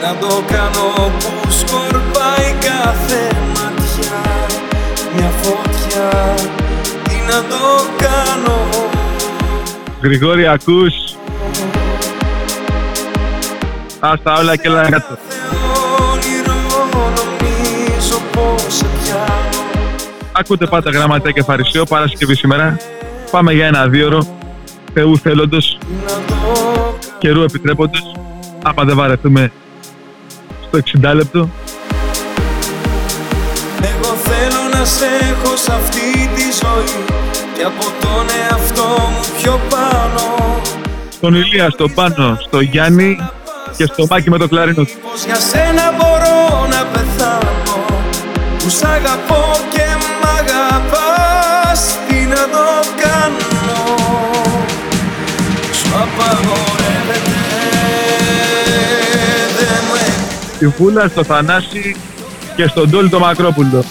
Να 0.06 0.14
το 0.14 0.42
κάνω 0.46 1.10
που 1.18 1.50
σκορπάει 1.50 2.54
κάθε 2.60 3.36
ματιά 3.48 4.20
Μια 5.14 5.30
φωτιά 5.42 6.34
Τι 7.02 7.14
να 7.28 7.42
το 7.42 7.86
κάνω 7.96 8.68
Γρηγόρη, 10.02 10.46
ακούς. 10.46 10.94
Άστα 14.00 14.38
όλα 14.38 14.56
και 14.56 14.68
έλα 14.68 14.90
κάτω. 14.90 15.18
Όνειρο 16.12 16.54
νομίζω 16.92 18.22
πως 18.32 18.74
σε 18.74 18.86
πιάνω 19.02 19.64
Ακούτε 20.32 20.66
πάντα 20.66 20.90
γραμματέα 20.90 21.32
και 21.32 21.42
φαρισαίο 21.42 21.84
Παρασκευή 21.84 22.34
σήμερα. 22.34 22.76
Πάμε 23.30 23.52
για 23.52 23.66
ένα 23.66 23.88
δίωρο. 23.88 24.26
Θεού 24.92 25.18
θέλοντος, 25.18 25.78
Να 26.06 26.12
το 26.12 26.98
καιρού 27.18 27.42
επιτρέποντος. 27.42 28.12
Άμα 28.62 28.84
δεν 28.84 28.96
βαρεθούμε 28.96 29.50
στο 30.68 30.78
60 31.08 31.14
λεπτό. 31.14 31.50
Εγώ 33.80 34.14
θέλω 34.14 34.62
να 34.72 34.84
σε 34.84 35.04
έχω 35.04 35.56
σε 35.56 35.72
αυτή 35.72 36.28
τη 36.34 36.42
ζωή 36.42 37.04
Και 37.56 37.62
από 37.64 37.84
τον 38.00 38.26
εαυτό 38.42 38.82
μου 38.82 39.20
πιο 39.42 39.60
πάνω 39.70 40.60
Στον 41.10 41.34
Ηλία, 41.34 41.70
στο 41.70 41.88
Πάνο, 41.88 42.38
στο 42.40 42.60
Γιάννη 42.60 43.16
και 43.76 43.86
στο 43.86 44.06
Μάκη 44.10 44.30
με 44.30 44.38
το 44.38 44.48
κλαρίνο 44.48 44.84
του. 44.84 44.90
Πως 45.02 45.24
για 45.24 45.34
σένα 45.34 45.92
μπορώ 45.96 46.66
να 46.70 46.84
πεθάνω 46.92 47.84
Που 48.58 48.68
σ' 48.68 48.82
αγαπώ 48.82 49.65
στη 60.56 60.66
Βούλα, 60.66 61.08
στο 61.08 61.24
Θανάση 61.24 61.96
και 62.56 62.66
στον 62.66 62.90
Τόλι 62.90 63.08
το 63.08 63.18
Μακρόπουλο. 63.18 63.84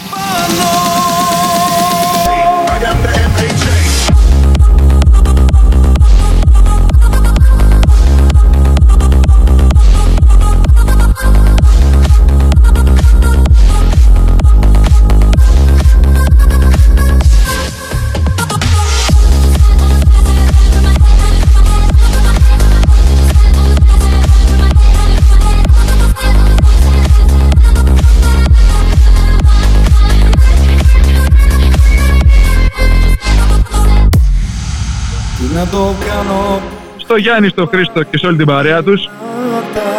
Να 35.66 35.72
το 35.72 35.94
κάνω 36.08 36.62
Στο 36.98 37.16
Γιάννη, 37.16 37.48
στο 37.48 37.66
Χρήστο 37.66 38.04
και 38.04 38.18
σε 38.18 38.26
όλη 38.28 38.38
την 38.38 38.46
παρέα 38.46 38.84
τους. 38.84 39.10
πάντα 39.52 39.90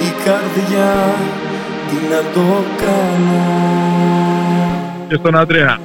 η 0.00 0.12
καρδιά 0.24 0.94
Τι 1.88 1.94
να 2.10 2.32
το 2.34 2.64
κάνω 2.76 3.44
και 5.08 5.14
στον 5.14 5.36
Αντρέα. 5.36 5.78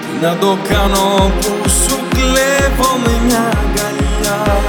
Τι 0.00 0.24
να 0.26 0.36
το 0.36 0.56
κάνω 0.68 1.30
που 1.40 1.68
σου 1.68 1.96
κλέβω 2.08 2.98
με 3.04 3.26
μια 3.26 3.38
αγκαλιά 3.38 4.60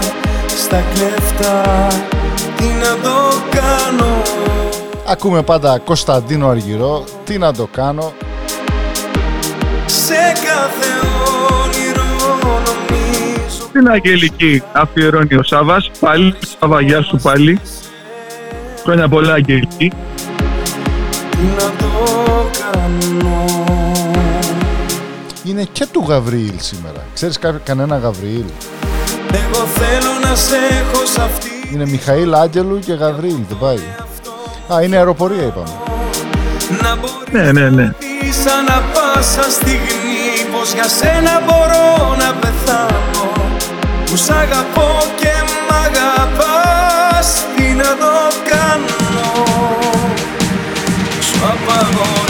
Στα 0.48 0.84
κλέφτα 0.94 1.88
Τι 2.58 2.64
να 2.64 3.02
το 3.04 3.34
κάνω 3.50 4.22
Ακούμε 5.08 5.44
πάντα 5.44 5.80
Κωνσταντίνο 5.86 6.48
Αργυρό. 6.48 7.04
Τι 7.24 7.38
να 7.38 7.54
το 7.54 7.68
κάνω. 7.72 8.14
Σε 10.08 10.14
κάθε 10.46 10.90
όνειρο 11.64 12.38
νομίζω 12.44 13.70
Την 13.72 13.90
Αγγελική 13.90 14.64
αφιερώνει 14.72 15.36
ο 15.36 15.44
Σάβας. 15.44 15.92
Πάλι, 16.00 16.36
Σάβα, 16.60 16.82
γεια 16.82 17.02
σου 17.02 17.18
πάλι. 17.22 17.60
Χρόνια 18.84 19.08
πολλά 19.08 19.34
Αγγελική. 19.34 19.92
Τι 21.32 21.38
να 21.58 21.72
το 21.78 21.88
κάνω 22.60 23.46
Είναι 25.44 25.68
και 25.72 25.88
του 25.92 26.06
Γαβριήλ 26.08 26.54
σήμερα. 26.60 27.04
Ξέρεις 27.14 27.40
κα- 27.40 27.62
κανένα 27.64 27.98
Γαβριήλ. 27.98 28.46
Εγώ 29.32 29.66
θέλω 29.66 30.12
να 30.30 30.36
σε 30.36 30.56
έχω 30.56 31.06
σ' 31.06 31.18
αυτή 31.18 31.50
Είναι 31.74 31.86
Μιχαήλ 31.86 32.34
Άγγελου 32.34 32.80
και 32.80 32.94
Γαβριήλ. 32.94 33.40
Δεν 33.50 33.58
πάει. 33.60 33.80
Α, 34.78 34.82
είναι 34.84 34.96
αεροπορία 34.98 35.44
είπαμε. 35.44 35.70
Να 36.82 36.96
μπορεί 36.96 37.32
Ναι, 37.32 37.52
ναι, 37.52 37.70
ναι. 37.70 37.92
Σαν 38.32 38.54
ανα 38.58 38.84
πάσα 38.94 39.50
στιγμή 39.52 40.52
Πως 40.52 40.74
για 40.74 40.88
σένα 40.88 41.42
μπορώ 41.46 42.16
να 42.16 42.34
πεθάνω. 42.34 43.32
Που 44.06 44.16
σ' 44.16 44.30
αγαπώ 44.30 45.04
και 45.16 45.34
μ' 45.46 45.74
αγαπάς 45.86 47.44
Τι 47.56 47.64
να 47.64 47.84
το 47.84 48.16
κάνω. 48.50 49.44
Σου 51.22 51.36
απαγορεύεται 51.36 52.27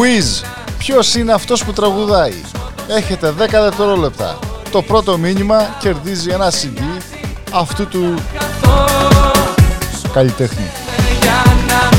Quiz. 0.00 0.44
Ποιος 0.78 1.14
είναι 1.14 1.32
αυτός 1.32 1.64
που 1.64 1.72
τραγουδάει; 1.72 2.34
Έχετε 2.88 3.34
10 3.38 3.62
δευτερόλεπτα. 3.62 4.38
Το 4.70 4.82
πρώτο 4.82 5.18
μήνυμα 5.18 5.76
κερδίζει 5.78 6.30
ένα 6.30 6.50
CD 6.50 7.02
αυτού 7.52 7.86
του 7.86 8.14
καλλιτέχνη. 10.12 10.70
για 11.22 11.42
να 11.66 11.90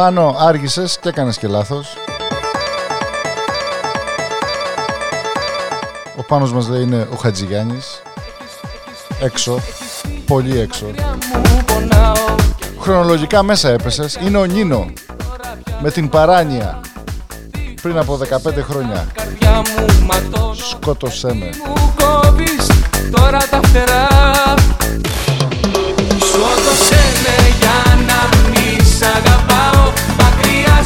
Πάνω 0.00 0.36
άργησες 0.38 0.98
και 1.00 1.08
έκανες 1.08 1.38
και 1.38 1.46
λάθος. 1.46 1.96
Ο 6.16 6.22
Πάνος 6.22 6.52
μας 6.52 6.68
λέει 6.68 6.82
είναι 6.82 7.08
ο 7.12 7.16
Χατζηγιάννης. 7.16 8.02
Έξω. 9.20 9.60
Πολύ 10.26 10.60
έξω. 10.60 10.86
Μου 10.86 11.64
πονάω 11.66 12.34
Χρονολογικά 12.78 13.42
μέσα 13.42 13.68
έπεσες. 13.68 14.18
Είναι 14.26 14.38
ο 14.38 14.44
Νίνο. 14.44 14.92
Με 15.80 15.90
την 15.90 16.08
παράνοια. 16.08 16.80
Πριν 17.82 17.98
από 17.98 18.16
15 18.16 18.62
χρόνια. 18.62 19.06
Καρδιά 19.12 19.62
μου 19.76 20.06
ματώνω 20.06 20.54
Σκότωσέ 20.54 21.34
με. 21.34 21.50
Μου 21.66 21.94
κόβεις 21.98 22.66
τώρα 23.10 23.38
τα 23.50 23.60
φτερά 23.62 24.08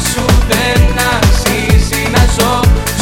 σου 0.09 0.25
δεν 0.51 0.81
αξίζει 1.15 2.03
να 2.15 2.23
ζω. 2.35 2.53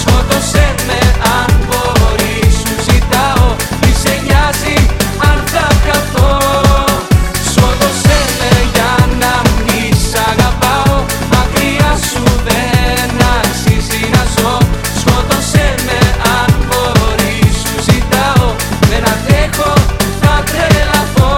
Σκότωσέ 0.01 0.67
με 0.88 0.99
αν 1.39 1.51
μπορεί. 1.65 2.38
Σου 2.60 2.73
ζητάω 2.88 3.47
Μη 3.82 3.91
σε 4.01 4.13
νοιάζει 4.25 4.77
αν 5.29 5.38
θα 5.53 5.67
καθώ 5.88 6.32
Σκότωσέ 7.51 8.19
με 8.39 8.51
για 8.73 8.91
να 9.21 9.34
μη 9.65 9.84
σ' 10.08 10.15
αγαπάω. 10.29 10.95
Μακριά 11.34 11.91
σου 12.10 12.23
δεν 12.47 13.10
αξίζει 13.38 14.03
να 14.15 14.23
ζω. 14.36 14.58
Σκότωσέ 15.01 15.67
με 15.88 15.99
αν 16.39 16.51
μπορεί. 16.67 17.38
Σου 17.62 17.75
ζητάω 17.89 18.47
Δεν 18.89 19.03
αντέχω, 19.13 19.73
θα 20.21 20.43
τρελαθώ. 20.49 21.32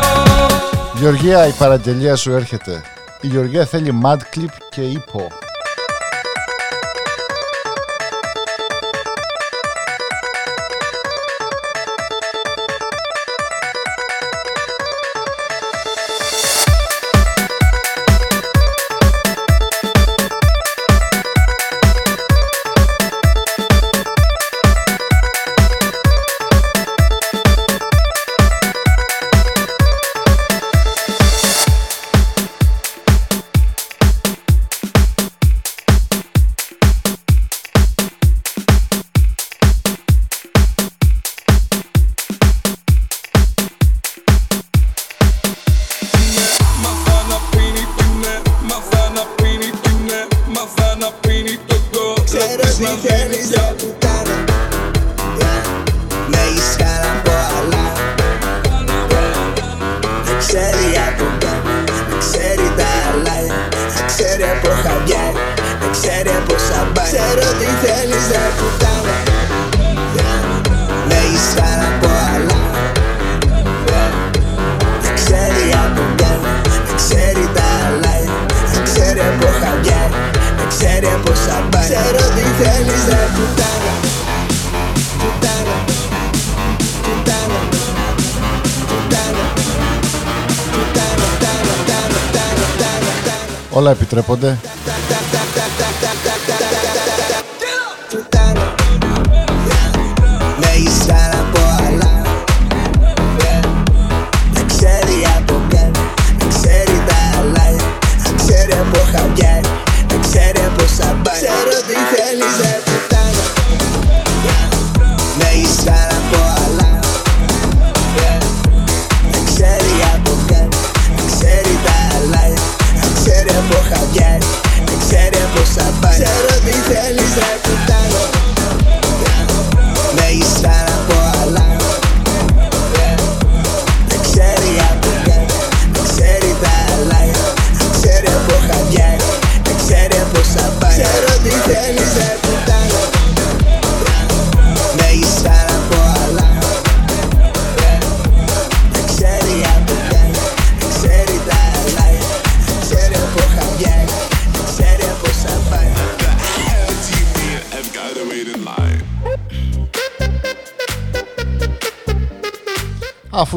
Γεωργία, 1.00 1.48
η 1.48 1.52
παραγγελία 1.52 2.16
σου 2.16 2.32
έρχεται. 2.32 2.82
Η 3.22 3.28
Γεωργία 3.28 3.66
θέλει 3.66 4.02
mad 4.04 4.18
clip 4.36 4.54
και 4.70 4.82
ύπο. 4.82 5.45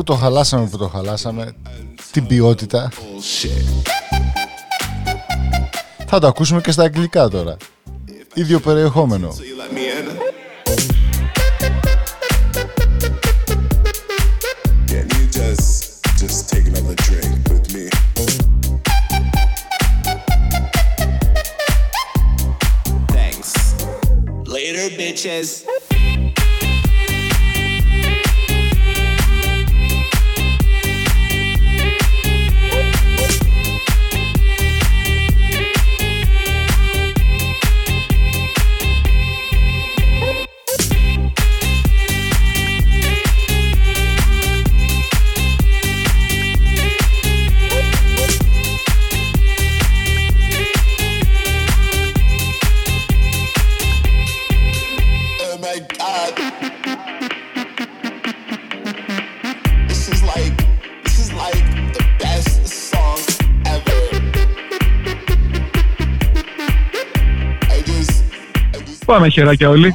Το 0.08 0.14
χαλάσαμε 0.14 0.68
που 0.68 0.76
το 0.76 0.88
χαλάσαμε, 0.88 1.52
την 2.10 2.26
ποιότητα. 2.26 2.90
Θα 6.06 6.18
το 6.18 6.26
ακούσουμε 6.26 6.60
και 6.60 6.70
στα 6.70 6.82
αγγλικά 6.82 7.28
τώρα. 7.28 7.56
Ίδιο 8.34 8.60
περιεχόμενο. 8.60 9.34
Πάμε 69.18 69.30
χεράκια 69.30 69.68
όλοι. 69.68 69.94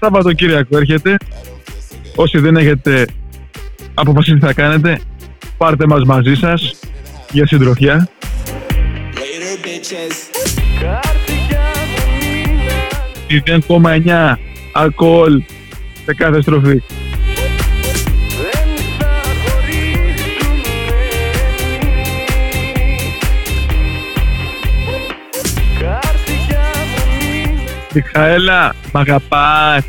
Σαββατοκύριακο 0.00 0.76
έρχεται. 0.76 1.16
Όσοι 2.14 2.38
δεν 2.38 2.56
έχετε 2.56 3.06
αποφασίσει 3.94 4.38
τι 4.38 4.46
θα 4.46 4.52
κάνετε, 4.52 5.00
πάρτε 5.56 5.86
μας 5.86 6.04
μαζί 6.04 6.34
σας 6.34 6.80
για 7.30 7.46
συντροφιά. 7.46 8.08
Later, 9.14 9.56
bitches. 9.64 10.16
0,9 13.28 14.36
αλκοόλ 14.72 15.42
σε 16.04 16.14
κάθε 16.14 16.40
στροφή. 16.40 16.82
Μιχαέλα, 27.96 28.74
μ' 28.92 28.96
αγαπάς. 28.96 29.84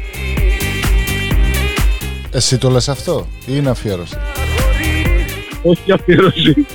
Εσύ 2.32 2.58
το 2.58 2.70
λες 2.70 2.90
αυτό 2.90 3.28
ή 3.46 3.52
είναι 3.56 3.70
αφιέρωση; 3.70 4.18
Όχι 5.62 5.92
αφιέρωση. 5.92 6.66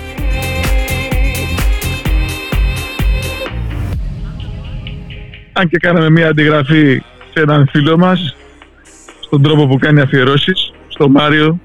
Αν 5.52 5.68
και 5.68 5.76
κάναμε 5.78 6.10
μια 6.10 6.28
αντιγραφή 6.28 7.02
σε 7.34 7.42
έναν 7.42 7.68
φίλο 7.70 7.98
μας, 7.98 8.36
στον 9.20 9.42
τρόπο 9.42 9.66
που 9.66 9.78
κάνει 9.78 10.00
αφιερώσεις, 10.00 10.72
στο 10.88 11.08
Μάριο. 11.08 11.60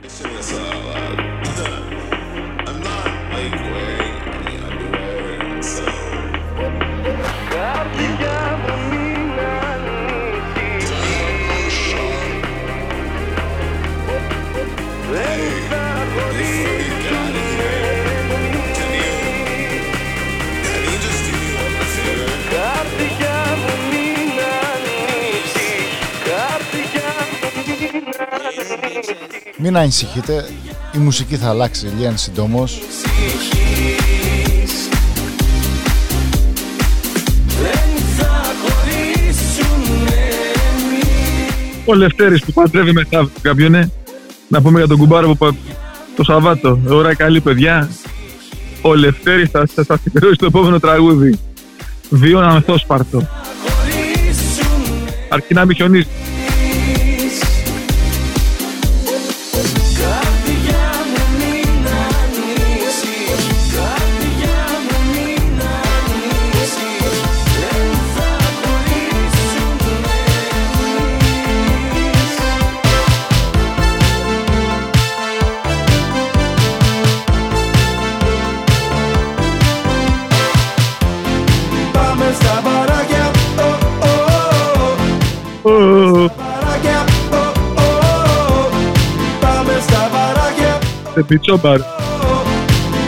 Μην 29.58 29.78
ανησυχείτε, 29.78 30.45
η 30.95 30.97
μουσική 30.97 31.36
θα 31.36 31.49
αλλάξει 31.49 31.86
λίγαν 31.97 32.18
συντόμως. 32.18 32.80
Ο 41.86 41.93
Λευτέρης 41.93 42.41
που 42.45 42.51
παντρεύει 42.53 42.91
μετά 42.91 43.30
κάποιον, 43.41 43.72
ναι. 43.72 43.84
Να 44.47 44.62
πούμε 44.62 44.78
για 44.80 44.88
τον 44.88 44.97
κουμπάρο 44.97 45.28
που 45.28 45.38
πα- 45.38 45.55
το 46.16 46.24
Σαββάτο. 46.24 46.80
Ωραία 46.88 47.14
καλή 47.14 47.41
παιδιά. 47.41 47.89
Ο 48.82 48.93
Λευτέρης 48.95 49.49
θα 49.49 49.68
σας 49.76 49.89
αφιερώσει 49.89 50.36
το 50.36 50.45
επόμενο 50.45 50.80
τραγούδι. 50.80 51.39
Βίωνα 52.10 52.53
μεθόσπαρτο. 52.53 53.28
Αρκεί 55.30 55.53
να 55.53 55.66
μην 55.66 55.76
χιονίσει. 55.76 56.08
Μπαράκια, 91.18 91.22
Σε 91.22 91.24
πιτσόμπαρ. 91.24 91.80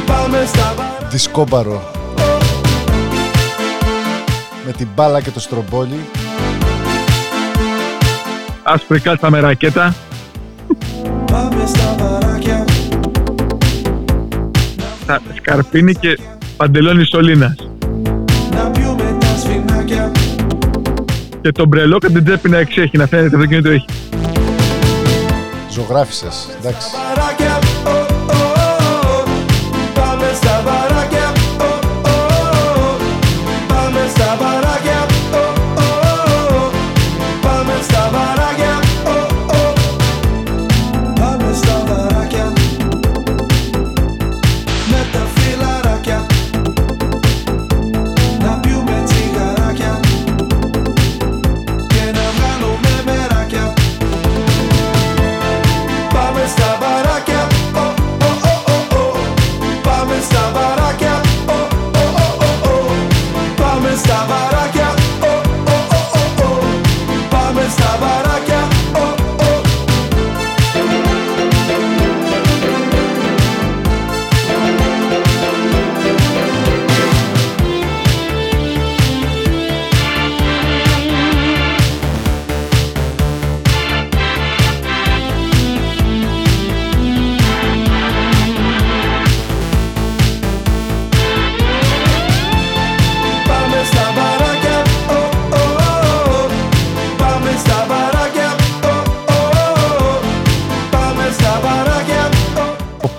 πάμε 0.06 0.44
στα 0.46 0.74
μπαράκια. 0.78 1.08
Δισκόμπαρο. 1.10 1.82
με 4.66 4.72
την 4.72 4.88
μπάλα 4.96 5.22
και 5.22 5.32
το 5.32 5.40
στρομπόλι. 5.40 6.00
Άσπρη 8.64 9.00
κάλτσα 9.00 9.30
με 9.30 9.40
ρακέτα. 9.40 9.96
Πάμε 11.32 11.66
στα 11.66 11.96
βαράκια 12.00 12.66
Στα 15.04 15.22
σκαρπίνι 15.36 15.94
και 15.94 16.20
παντελόνι 16.58 17.06
σωλήνας. 17.06 17.56
Να 18.52 18.70
πιούμε 18.70 19.18
τα 19.20 19.28
σφινάκια 19.40 20.12
Και 21.42 21.52
το 21.52 21.66
μπρελό 21.68 21.98
κατά 21.98 22.14
την 22.14 22.24
τσέπη 22.24 22.50
να 22.50 22.58
εξέχει, 22.58 22.98
να 22.98 23.08
φαίνεται 23.08 23.36
αυτό 23.36 23.48
και 23.48 23.62
το 23.62 23.70
έχει. 23.70 23.86
Ζωγράφισες, 25.72 26.48
εντάξει. 26.60 26.88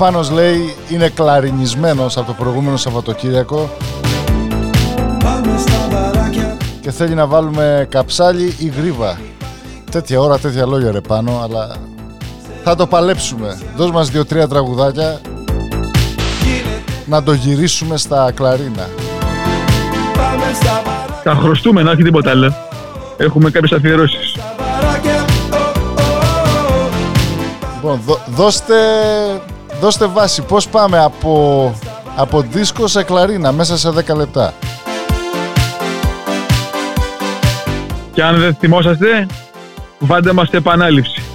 Πάνος 0.01 0.31
λέει 0.31 0.75
είναι 0.89 1.09
κλαρινισμένος 1.09 2.17
από 2.17 2.27
το 2.27 2.33
προηγούμενο 2.33 2.77
Σαββατοκύριακο 2.77 3.71
Πάμε 5.25 5.59
στα 5.59 5.89
μπαράκια 5.91 6.57
και 6.81 6.91
θέλει 6.91 7.15
να 7.15 7.27
βάλουμε 7.27 7.87
καψάλι 7.91 8.55
ή 8.59 8.73
γρίβα. 8.79 9.19
Τέτοια 9.91 10.21
ώρα, 10.21 10.39
τέτοια 10.39 10.67
λόγια 10.67 10.91
ρε 10.91 11.01
πάνω, 11.01 11.41
αλλά 11.45 11.77
θα 12.65 12.75
το 12.77 12.87
παλέψουμε. 12.87 13.59
Δώσ' 13.77 13.91
μας 13.91 14.11
δύο-τρία 14.11 14.49
τραγουδάκια 14.49 15.21
να 17.07 17.23
το 17.23 17.33
γυρίσουμε 17.33 17.97
στα 17.97 18.33
κλαρίνα. 18.35 18.89
Πάμε 20.17 20.45
στα 20.55 20.83
μπαράκια, 20.85 21.21
Τα 21.25 21.35
χρωστούμενα, 21.35 21.91
όχι 21.91 22.03
τίποτα 22.03 22.31
άλλο. 22.31 22.55
Έχουμε 23.17 23.51
κάποιες 23.51 23.73
αφιερώσεις. 23.79 24.37
μπαράκια, 24.59 25.25
ο, 25.53 25.57
ο, 25.57 26.03
ο. 26.85 26.89
Λοιπόν, 27.75 28.01
δώ- 28.07 28.21
δώστε, 28.27 28.75
δώστε 29.81 30.07
βάση. 30.07 30.43
Πώς 30.43 30.69
πάμε 30.69 30.99
από, 30.99 31.75
από 32.17 32.41
δίσκο 32.41 32.87
σε 32.87 33.03
κλαρίνα 33.03 33.53
μέσα 33.53 33.79
σε 33.79 33.89
10 33.89 34.17
λεπτά. 34.17 34.55
Και 38.13 38.23
αν 38.23 38.41
δεν 38.41 38.55
θυμόσαστε, 38.55 39.27
βάλτε 39.99 40.33
μας 40.33 40.49
σε 40.49 40.57
επανάληψη. 40.57 41.30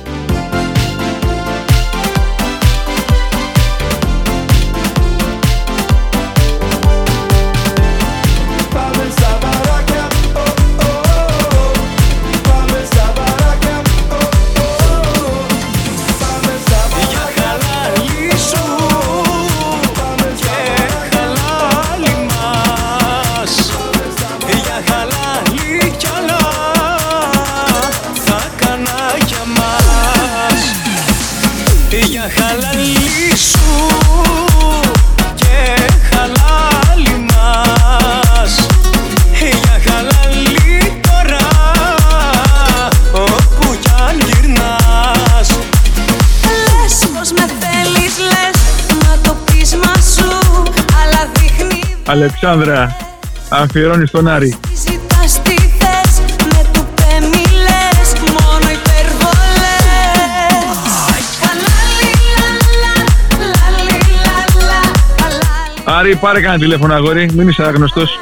Λαλα 62.55 62.93
Λαλι 63.39 63.97
λαλα 64.26 64.82
Χαλάλι 65.20 65.99
Άρη, 65.99 66.16
πάρε 66.16 66.41
κανένα 66.41 66.59
τηλέφωνο, 66.59 66.93
αγόρι. 66.93 67.30
Μην 67.34 67.47
είσαι 67.47 67.63
άγνωστος. 67.63 68.20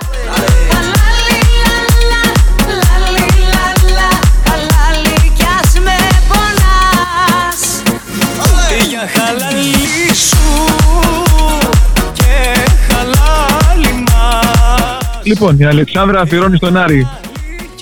Λοιπόν, 15.33 15.59
η 15.59 15.65
Αλεξάνδρα 15.65 16.21
αφιερώνει 16.21 16.57
στον 16.57 16.77
Άρη. 16.77 17.07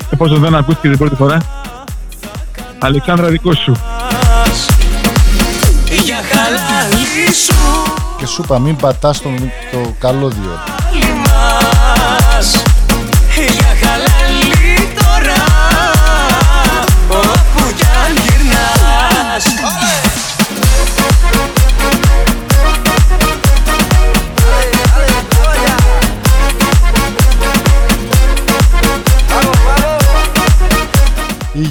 Εφόσον 0.09 0.39
δεν 0.39 0.55
ακούστηκε 0.55 0.89
την 0.89 0.97
πρώτη 0.97 1.15
φορά. 1.15 1.37
Αλεξάνδρα, 2.79 3.27
δικό 3.27 3.53
σου. 3.53 3.71
Για 6.03 6.17
χαλάλι 6.31 7.33
σου 7.45 7.53
Και 8.17 8.25
σου 8.25 8.41
είπα 8.43 8.59
μην 8.59 8.75
πατάς 8.75 9.21
το, 9.21 9.29
το 9.71 9.93
καλώδιο. 9.99 10.70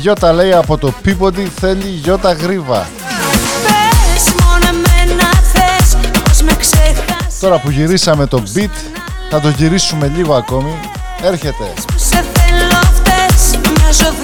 Γιώτα 0.01 0.33
λέει 0.33 0.53
από 0.53 0.79
το 0.79 0.93
Peabody 1.05 1.47
θέλει 1.61 1.87
Γιώτα 1.87 2.33
γρίβα. 2.33 2.89
Πες 3.63 4.35
μόνο 4.43 4.67
εμένα 4.69 5.31
θες 5.53 5.97
Πως 6.25 6.43
με 6.43 6.53
ξεχάσεις 6.59 7.39
Τώρα 7.41 7.59
που 7.61 7.71
γυρίσαμε 7.71 8.27
το 8.27 8.43
beat 8.55 8.71
θα 9.31 9.41
το 9.41 9.49
γυρίσουμε 9.49 10.13
λίγο 10.17 10.35
ακόμη. 10.35 10.73
Έρχεται. 11.23 11.65
που 11.87 11.99
σε 11.99 12.25
θέλω 12.33 12.81
φταίς 12.95 13.59
Μοιάζω 13.77 14.15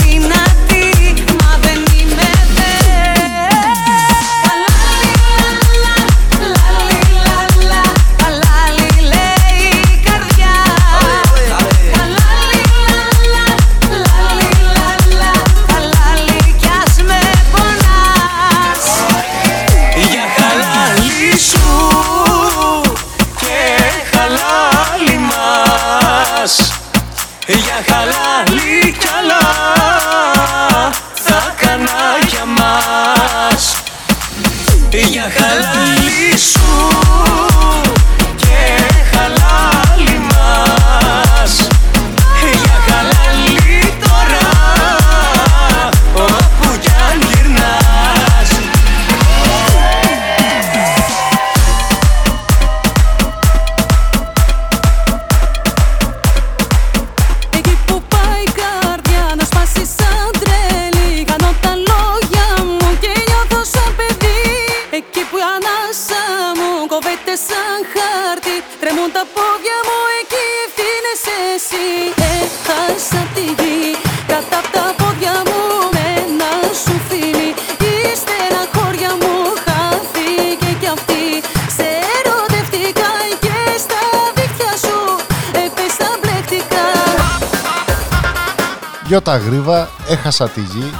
Γιώτα 89.06 89.36
Γρήβα, 89.36 89.88
έχασα 90.08 90.48
τη 90.48 90.60
γη. 90.60 90.92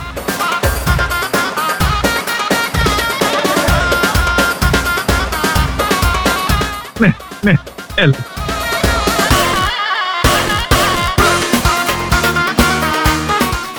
Ναι, 6.99 7.17
ναι, 7.41 7.53
έλα. 7.95 8.15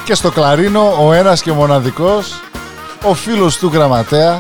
Και 0.04 0.14
στο 0.14 0.32
κλαρίνο 0.32 0.96
ο 1.00 1.14
ένας 1.14 1.42
και 1.42 1.52
μοναδικός, 1.52 2.34
ο 3.04 3.14
φίλος 3.14 3.58
του 3.58 3.72
γραμματέα. 3.74 4.40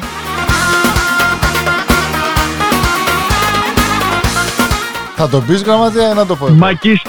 Θα 5.15 5.29
τον 5.29 5.45
πεις 5.45 5.61
γραμματέα 5.61 6.11
ή 6.11 6.13
να 6.13 6.25
το 6.25 6.35
πω 6.35 6.45
εγώ; 6.45 6.55
Μάκης, 6.55 7.01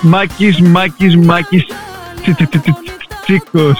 Μάκης, 0.00 0.60
Μάκης, 0.60 1.16
Μάκης, 1.16 1.66
chicos. 3.26 3.78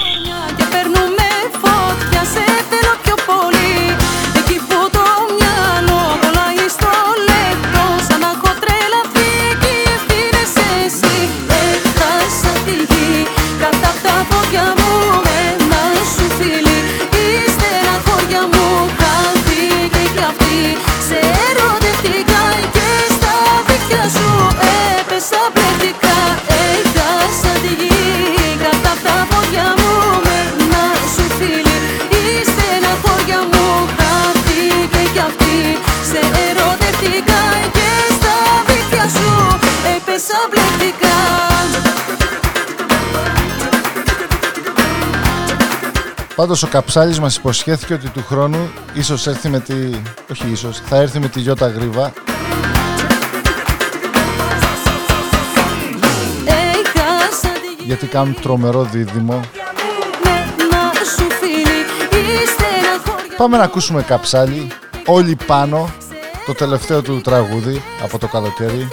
Πάντως 46.38 46.62
ο 46.62 46.66
Καψάλης 46.66 47.20
μας 47.20 47.36
υποσχέθηκε 47.36 47.94
ότι 47.94 48.08
του 48.08 48.24
χρόνου 48.28 48.70
ίσως 48.94 49.26
έρθει 49.26 49.48
με 49.48 49.60
τη... 49.60 49.74
Όχι 50.32 50.50
ίσως, 50.50 50.78
θα 50.78 50.96
έρθει 50.96 51.18
με 51.18 51.28
τη 51.28 51.40
Γιώτα 51.40 51.68
Γρήβα. 51.68 52.12
Έχασα 56.44 57.48
τη 57.48 57.66
γη 57.78 57.84
Γιατί 57.84 58.06
κάνουν 58.06 58.36
τρομερό 58.40 58.82
δίδυμο. 58.82 59.40
με 60.24 60.30
ένα 60.30 60.92
σου 61.16 61.26
φίλι 61.40 61.78
Η 62.20 62.46
στεναχώρια 62.46 63.36
Πάμε 63.36 63.56
να 63.56 63.62
ακούσουμε 63.62 64.02
Καψάλη, 64.02 64.68
όλοι 65.06 65.36
πάνω, 65.46 65.90
το 66.46 66.54
τελευταίο 66.54 67.02
του 67.02 67.20
τραγούδι 67.20 67.82
από 68.02 68.18
το 68.18 68.26
καλοκαίρι. 68.26 68.88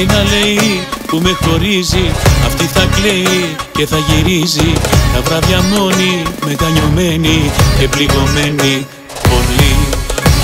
Και 0.00 0.06
τι 0.06 0.12
να 0.12 0.22
λέει 0.22 0.86
που 1.06 1.20
με 1.22 1.36
χωρίζει 1.42 2.10
Αυτή 2.46 2.64
θα 2.64 2.84
κλαίει 2.94 3.56
και 3.72 3.86
θα 3.86 3.96
γυρίζει. 4.08 4.72
Τα 5.14 5.20
βράδια 5.24 5.60
μόνη 5.62 6.22
μετανιωμένη 6.46 7.50
και 7.78 7.88
πληγωμένη 7.88 8.86
πολύ. 9.28 9.74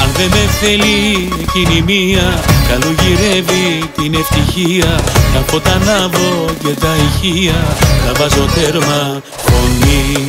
Αν 0.03 0.09
δεν 0.17 0.29
με 0.31 0.45
θέλει 0.61 1.29
εκείνη 1.41 1.83
μία 1.87 2.45
Καλογυρεύει 2.69 3.91
την 3.97 4.15
ευτυχία. 4.15 5.01
Τα 5.35 5.43
φώτα 5.47 5.73
ανάβω 5.73 6.45
και 6.63 6.73
τα 6.81 6.93
ηχεία 7.07 7.77
Τα 8.07 8.13
βάζω 8.19 8.49
τέρμα 8.55 9.23
φωνή. 9.45 10.29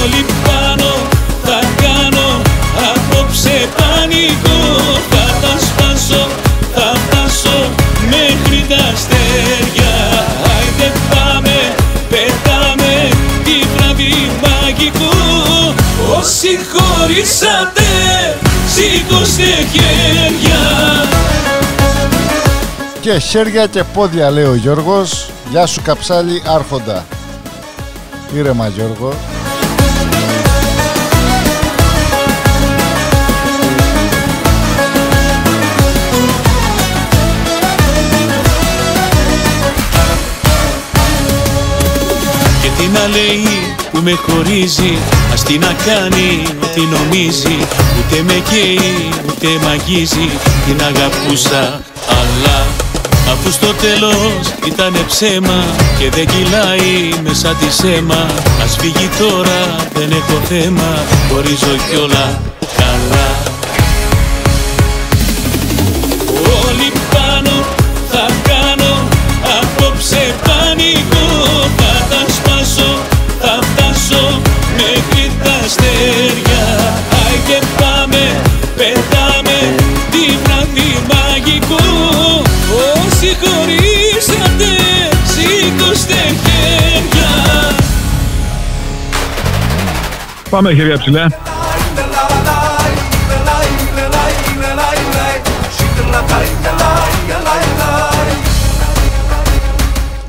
Όλοι 0.00 0.24
πάνω 0.44 0.90
θα 1.44 1.60
κάνω 1.82 2.40
Απόψε 2.94 3.68
πανικό 3.76 4.30
Θα 4.30 4.46
τα 4.46 4.49
σπάσω, 6.10 6.28
θα 6.74 6.92
φτάσω 6.94 7.70
Μέχρι 8.04 8.64
τα 8.68 8.84
αστέρια 8.92 9.94
Άιντε 10.56 10.92
πάμε, 11.10 11.74
πετάμε 12.08 13.08
Τι 13.44 13.52
βράδυ 13.76 14.30
μαγικό 14.42 15.14
Όσοι 16.18 16.58
χωρίσατε 16.72 17.82
Σήκωστε 18.68 19.68
χέρια 19.72 21.08
Και 23.00 23.18
χέρια 23.18 23.66
και 23.66 23.84
πόδια 23.84 24.30
λέει 24.30 24.44
ο 24.44 24.54
Γιώργος. 24.54 25.30
Γεια 25.50 25.66
σου 25.66 25.82
Καψάλη 25.82 26.42
άρχοντα. 26.46 27.04
Ήρεμα 28.34 28.68
Γιώργο. 28.68 29.14
Τι 42.80 42.86
να 42.86 43.06
λέει 43.06 43.44
που 43.92 44.00
με 44.02 44.14
χωρίζει 44.24 44.98
Ας 45.32 45.42
τι 45.42 45.58
να 45.58 45.72
κάνει 45.86 46.42
ό,τι 46.62 46.80
νομίζει. 46.80 47.56
Ούτε 47.98 48.22
με 48.22 48.42
καίει 48.50 49.08
ούτε 49.26 49.48
μ' 49.62 49.68
αγγίζει 49.68 50.28
Την 50.66 50.80
αγαπούσα. 50.84 51.82
Αλλά 52.18 52.66
Αφού 53.32 53.50
στο 53.50 53.74
τέλος 53.74 54.40
ήτανε 54.66 54.98
ψέμα 55.06 55.64
Και 55.98 56.10
δεν 56.10 56.26
κυλάει 56.26 57.20
μέσα 57.22 57.54
της 57.54 57.78
αίμα 57.82 58.26
Ας 58.64 58.76
φύγει 58.80 59.08
τώρα 59.18 59.76
δεν 59.94 60.10
έχω 60.10 60.40
θέμα. 60.48 61.04
Χωρίζω 61.30 61.76
κιόλα 61.90 62.40
καλά 62.76 63.49
και 77.50 77.62
πάμε, 77.76 78.40
πετάμε 78.76 79.74
τη 80.10 80.36
βράδυ 80.42 80.90
μαγικό 81.10 81.76
Όσοι 82.96 83.36
χωρίσατε, 83.40 84.72
σήκωστε 85.24 86.14
χέρια. 86.14 87.28
Πάμε 90.50 90.74
χέρια 90.74 90.98
ψηλά. 90.98 91.28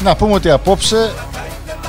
Να 0.03 0.15
πούμε 0.15 0.33
ότι 0.33 0.49
απόψε 0.49 1.11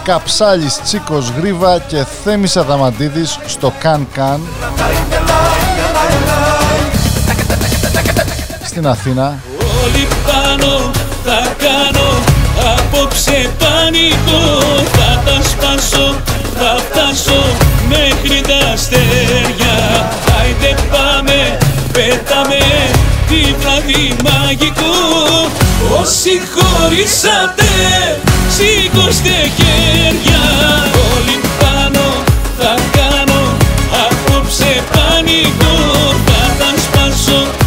Καψάλης 0.04 0.80
Τσίκος 0.82 1.32
Γρίβα 1.38 1.78
και 1.78 2.04
Θέμης 2.24 2.56
Αδαμαντίδης 2.56 3.38
στο 3.46 3.72
Καν 3.80 4.08
Καν. 4.14 4.40
Στην 8.72 8.86
Αθήνα. 8.86 9.38
Όλοι 9.82 10.06
πάνω 10.26 10.90
θα 11.24 11.40
κάνω 11.64 12.08
Απόψε 12.74 13.50
πανικό. 13.58 14.42
Θα 14.96 15.10
τα 15.24 15.36
σπάσω 15.50 16.14
Θα 16.58 16.72
φτάσω 16.84 17.40
μέχρι 17.88 18.40
τα 18.48 18.72
αστέρια. 18.72 19.76
Άιντε 20.38 20.72
πάμε 20.92 21.58
Πέταμε 21.92 22.60
Τι 23.28 23.40
βράδυ 23.60 24.04
μαγικό. 24.26 24.94
Όσοι 26.00 26.34
χωρίσατε 26.52 27.70
Σήκωστε 28.54 29.36
χέρια. 29.56 30.42
Όλοι 31.12 31.36
πάνω 31.60 32.04
θα 32.58 32.74
κάνω 32.96 33.40
Απόψε 34.06 34.72
πανικό. 34.92 35.74
Θα 36.26 36.42
τα 36.58 36.70
σπάσω 36.84 37.61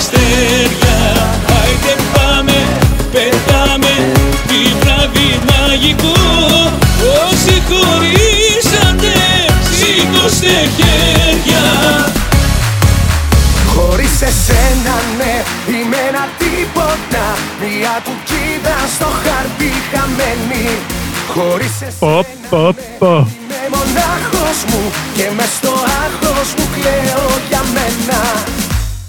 αστέρια. 0.00 0.98
Άιντε 1.60 1.94
πάμε, 2.14 2.58
πετάμε 3.12 3.94
Τι 4.48 4.60
βράδυ 4.80 5.30
μαγικό 5.48 6.16
Όσοι 7.24 7.56
χωρίσατε 7.68 9.14
Σήκωστε 9.78 10.56
χέρια. 10.76 11.64
Χωρίς 13.74 14.16
εσένα 14.30 14.96
ναι 15.18 15.34
είμαι 15.74 15.96
ένα 16.08 16.24
τίποτα. 16.42 17.24
Μια 17.60 17.94
κουκίδα 18.06 18.76
στο 18.94 19.08
χαρτί 19.22 19.72
χαμένη. 19.90 20.68
Χωρίς 21.34 21.76
εσένα 21.88 22.18
Οπ, 22.18 22.26
οπ, 22.50 22.76
οπ. 22.98 23.26
είμαι 23.40 23.62
μονάχος 23.74 24.58
μου. 24.70 24.82
Και 25.16 25.26
μες 25.36 25.50
στο 25.58 25.72
άγχος 26.04 26.48
μου 26.56 26.66
κλαίω 26.74 27.26
για 27.48 27.62
μένα 27.74 28.20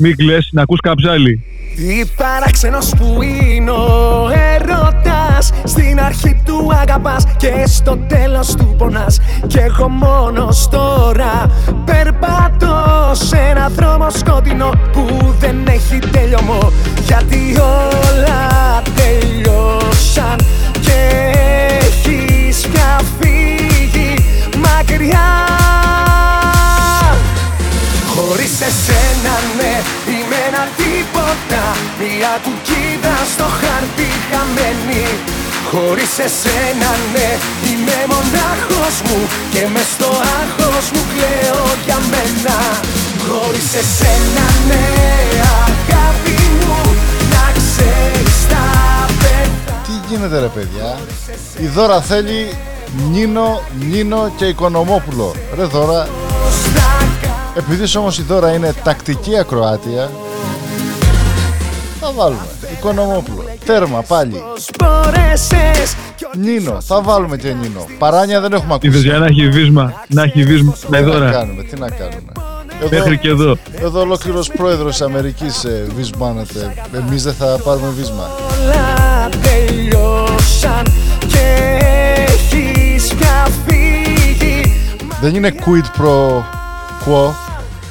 Μην 0.01 0.15
κλαις, 0.15 0.49
να 0.51 0.61
ακούς 0.61 0.79
καψάλι. 0.79 1.43
Τι 1.75 2.01
παράξενος 2.17 2.93
που 2.97 3.21
είναι 3.21 3.71
ο 3.71 4.29
έρωτας. 4.55 5.51
Στην 5.63 5.99
αρχή 5.99 6.41
του 6.45 6.69
αγαπάς 6.81 7.23
και 7.37 7.63
στο 7.65 7.97
τέλος 7.97 8.55
του 8.55 8.75
πονάς. 8.77 9.19
Κι 9.47 9.57
εγώ 9.57 9.89
μόνος 9.89 10.69
τώρα 10.69 11.49
περπατώ 11.85 13.11
σε 13.13 13.37
ένα 13.37 13.69
δρόμο 13.69 14.09
σκοτεινό 14.09 14.71
Που 14.91 15.35
δεν 15.39 15.67
έχει 15.67 15.99
τέλειωμό 15.99 16.71
Γιατί 17.05 17.55
όλα 17.59 18.81
τελειώσαν 18.95 20.35
Και 20.81 21.31
έχεις 21.79 22.67
πια 22.67 22.99
φύγει 23.19 24.13
μακριά 24.57 25.50
Χωρίς 28.15 28.55
εσένα 28.69 29.35
ναι 29.57 29.73
είμαι 30.11 30.39
ένα 30.49 30.63
τίποτα. 30.79 31.63
Μια 31.99 32.33
κουκίδα 32.45 33.15
στο 33.33 33.47
χαρτί 33.59 34.11
χαμένη. 34.29 35.05
Χωρίς 35.71 36.13
εσένα 36.27 36.91
ναι 37.13 37.29
είμαι 37.67 37.97
μονάχος 38.11 38.95
μου. 39.07 39.19
Και 39.53 39.63
μες 39.73 39.87
στο 39.95 40.09
άγχος 40.39 40.85
μου 40.93 41.03
κλαίω 41.11 41.65
για 41.85 41.99
μένα. 42.11 42.57
Χωρίς 43.27 43.69
εσένα 43.81 44.45
ναι 44.67 44.85
αγάπη 45.65 46.39
μου 46.59 46.79
Να 47.33 47.45
ξέρεις 47.59 48.37
τα 48.51 48.65
πέτα 49.21 49.73
Τι 49.85 49.93
γίνεται 50.07 50.39
ρε 50.39 50.51
παιδιά; 50.55 50.99
Η 51.59 51.67
Δώρα 51.67 52.01
θέλει 52.01 52.57
Νίνο, 53.11 53.61
Νίνο 53.89 54.31
και 54.37 54.45
Οικονομόπουλο. 54.45 55.35
Ρε 55.55 55.63
Δώρα 55.63 56.07
Επειδή 57.55 57.97
όμως 57.97 58.17
η 58.17 58.21
Δώρα 58.21 58.53
είναι 58.53 58.73
τακτική 58.83 59.37
ακροάτια 59.37 60.09
Θα 61.99 62.11
βάλουμε 62.15 62.41
Οικονομόπουλο 62.77 63.43
Τέρμα 63.65 64.01
πάλι 64.01 64.41
Μπορέσες 64.79 65.95
Νίνο 66.37 66.81
Θα 66.81 67.01
βάλουμε 67.01 67.37
και 67.37 67.53
Νίνο 67.53 67.85
Παράνια 67.97 68.41
δεν 68.41 68.53
έχουμε 68.53 68.77
Είδες 68.81 68.95
ακούσει 68.95 69.09
για 69.09 69.19
να 69.19 69.25
έχει 69.25 69.49
βίσμα. 69.49 69.93
Να 70.07 70.23
έχει 70.23 70.43
βίσμα. 70.43 70.73
Με 70.87 70.97
Τι 70.97 71.03
να 71.03 71.11
δώρα. 71.11 71.31
κάνουμε, 71.31 71.63
τι 71.63 71.79
να 71.79 71.89
κάνουμε 71.89 72.31
Μέχρι 72.91 73.17
και 73.17 73.27
εδώ. 73.29 73.57
Εδώ 73.81 73.99
ολόκληρος 73.99 74.47
πρόεδρος 74.49 74.91
της 74.91 75.01
Αμερικής 75.01 75.63
ε, 75.63 75.87
βυσμάνεται 75.95 76.73
Εμείς 76.95 77.23
δεν 77.23 77.33
θα 77.33 77.59
πάρουμε 77.63 77.89
βίσμα 77.89 78.29
όλα 78.61 79.29
τελειώσαν 79.41 80.85
και 81.27 81.77
έχεις 82.27 83.13
πια 83.15 83.47
φύγει 83.67 84.73
Δεν 85.21 85.35
είναι 85.35 85.53
quid 85.65 86.01
pro 86.01 86.41
quo 87.05 87.33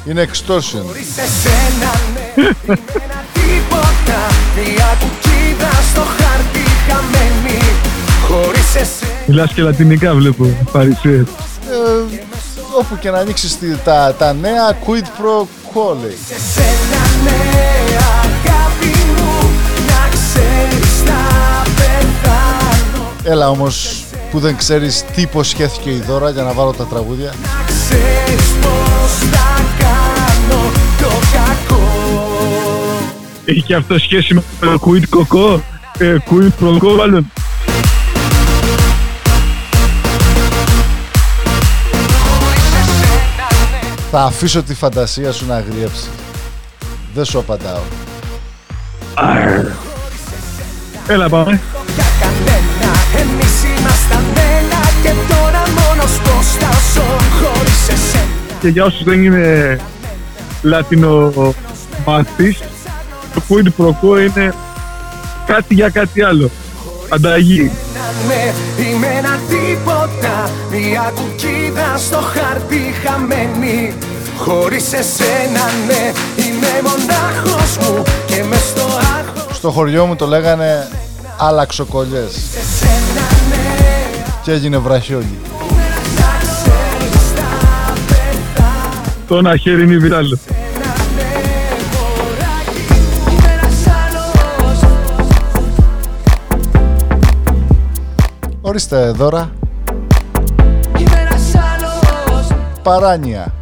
Είναι 0.05 0.27
extortion. 0.31 0.83
Χωρίς 0.85 1.07
εσένα 1.25 1.91
ναι 2.13 2.25
είμαι 2.43 2.79
ένα 3.03 3.23
τίποτα. 3.33 4.19
Μια 4.55 4.97
κουκίδα 4.99 5.69
στο 5.91 6.01
χαρτί 6.01 6.65
χαμένη. 6.87 7.59
Χωρίς 8.27 8.75
εσένα. 8.75 9.11
Μιλάς 9.27 9.53
και 9.53 9.61
λατινικά 9.61 10.13
βλέπω. 10.13 10.45
Παρισίες. 10.71 11.21
ε, 11.21 12.19
Όπου 12.79 12.97
και 12.99 13.09
να 13.09 13.17
ανοίξεις 13.17 13.57
τη- 13.57 13.75
τα, 13.83 14.15
τα 14.17 14.33
νέα 14.33 14.77
quid 14.85 15.03
pro 15.05 15.41
quo 15.41 15.95
λέει. 16.01 16.17
Εσένα 16.29 17.03
ναι 17.23 17.39
αγάπη 18.23 18.95
μου 19.15 19.49
Να 19.87 20.09
ξέρεις 20.15 21.03
τα 21.05 21.21
πεθάνω. 21.75 23.11
Έλα 23.23 23.49
όμως 23.49 24.03
που 24.31 24.39
δεν 24.39 24.55
ξέρεις 24.57 25.05
τι 25.15 25.21
υποσχέθηκε 25.21 25.89
η 25.89 26.03
Δώρα 26.07 26.29
για 26.29 26.43
να 26.43 26.51
βάλω 26.53 26.71
τα 26.71 26.85
τραγούδια. 26.85 27.33
Να 27.43 27.70
ξέρεις 27.91 28.51
πως 28.61 29.29
θα 29.31 29.63
κάνω 29.79 30.61
το 31.01 31.11
κακό 31.33 31.87
Έχει 33.45 33.61
και 33.61 33.75
αυτό 33.75 33.99
σχέση 33.99 34.33
με 34.33 34.43
το 34.59 34.79
quid 34.85 35.03
κοκό. 35.09 35.61
Ε, 35.97 36.15
quid 36.29 36.63
pro 36.63 36.77
quo 36.77 36.95
μάλλον. 36.97 37.31
Θα 44.13 44.21
αφήσω 44.23 44.63
τη 44.63 44.73
φαντασία 44.73 45.31
σου 45.31 45.45
να 45.45 45.55
αγριέψει 45.55 46.07
Δεν 47.13 47.25
σου 47.25 47.39
απαντάω 47.39 47.81
Έλα 51.07 51.29
πάμε. 51.29 51.61
για 51.95 52.03
κανένα 52.21 52.93
Εμείς 53.15 53.63
ήμασταν 53.79 54.40
Και 58.61 58.67
για 58.67 58.85
όσους 58.85 59.03
δεν 59.03 59.23
είναι 59.23 59.79
λατινο 60.61 61.33
μαθής, 62.05 62.59
το 63.33 63.41
quid 63.49 63.81
pro 63.81 63.87
quo 63.87 64.19
είναι 64.19 64.53
κάτι 65.45 65.73
για 65.73 65.89
κάτι 65.89 66.23
άλλο. 66.23 66.49
Ανταγή. 67.09 67.71
Ναι, 68.27 68.53
είμαι 68.83 69.07
ένα 69.07 69.39
τίποτα. 69.49 70.49
Μια 70.71 71.11
κουκίδα 71.15 71.97
στο 71.97 72.17
χαρτί 72.17 72.93
χαμένη. 73.03 73.93
Χωρίς 74.37 74.93
εσένα 74.93 75.65
ναι 75.87 76.11
Είμαι 76.43 76.81
μονάχος 76.83 77.77
μου 77.77 78.03
Και 78.25 78.43
μες 78.49 78.59
στο 78.59 78.81
άγχος. 78.81 79.55
Στο 79.55 79.71
χωριό 79.71 80.05
μου 80.05 80.15
το 80.15 80.27
λέγανε 80.27 80.87
Άλλαξοκολλιές 81.37 82.35
Εσένα 82.59 83.27
ναι. 83.49 84.23
Και 84.43 84.51
έγινε 84.51 84.77
βραχιόλι 84.77 85.37
πεθάνω 89.31 89.37
Το 89.37 89.37
ένα 89.37 89.57
χέρι 89.57 89.83
είναι 89.83 89.97
βιράλο. 89.97 90.37
Ορίστε 98.61 99.11
δώρα. 99.11 99.51
Είμαι 100.97 101.19
ένας 101.21 101.55
άλλος 101.55 102.47
Παράνια 102.83 103.53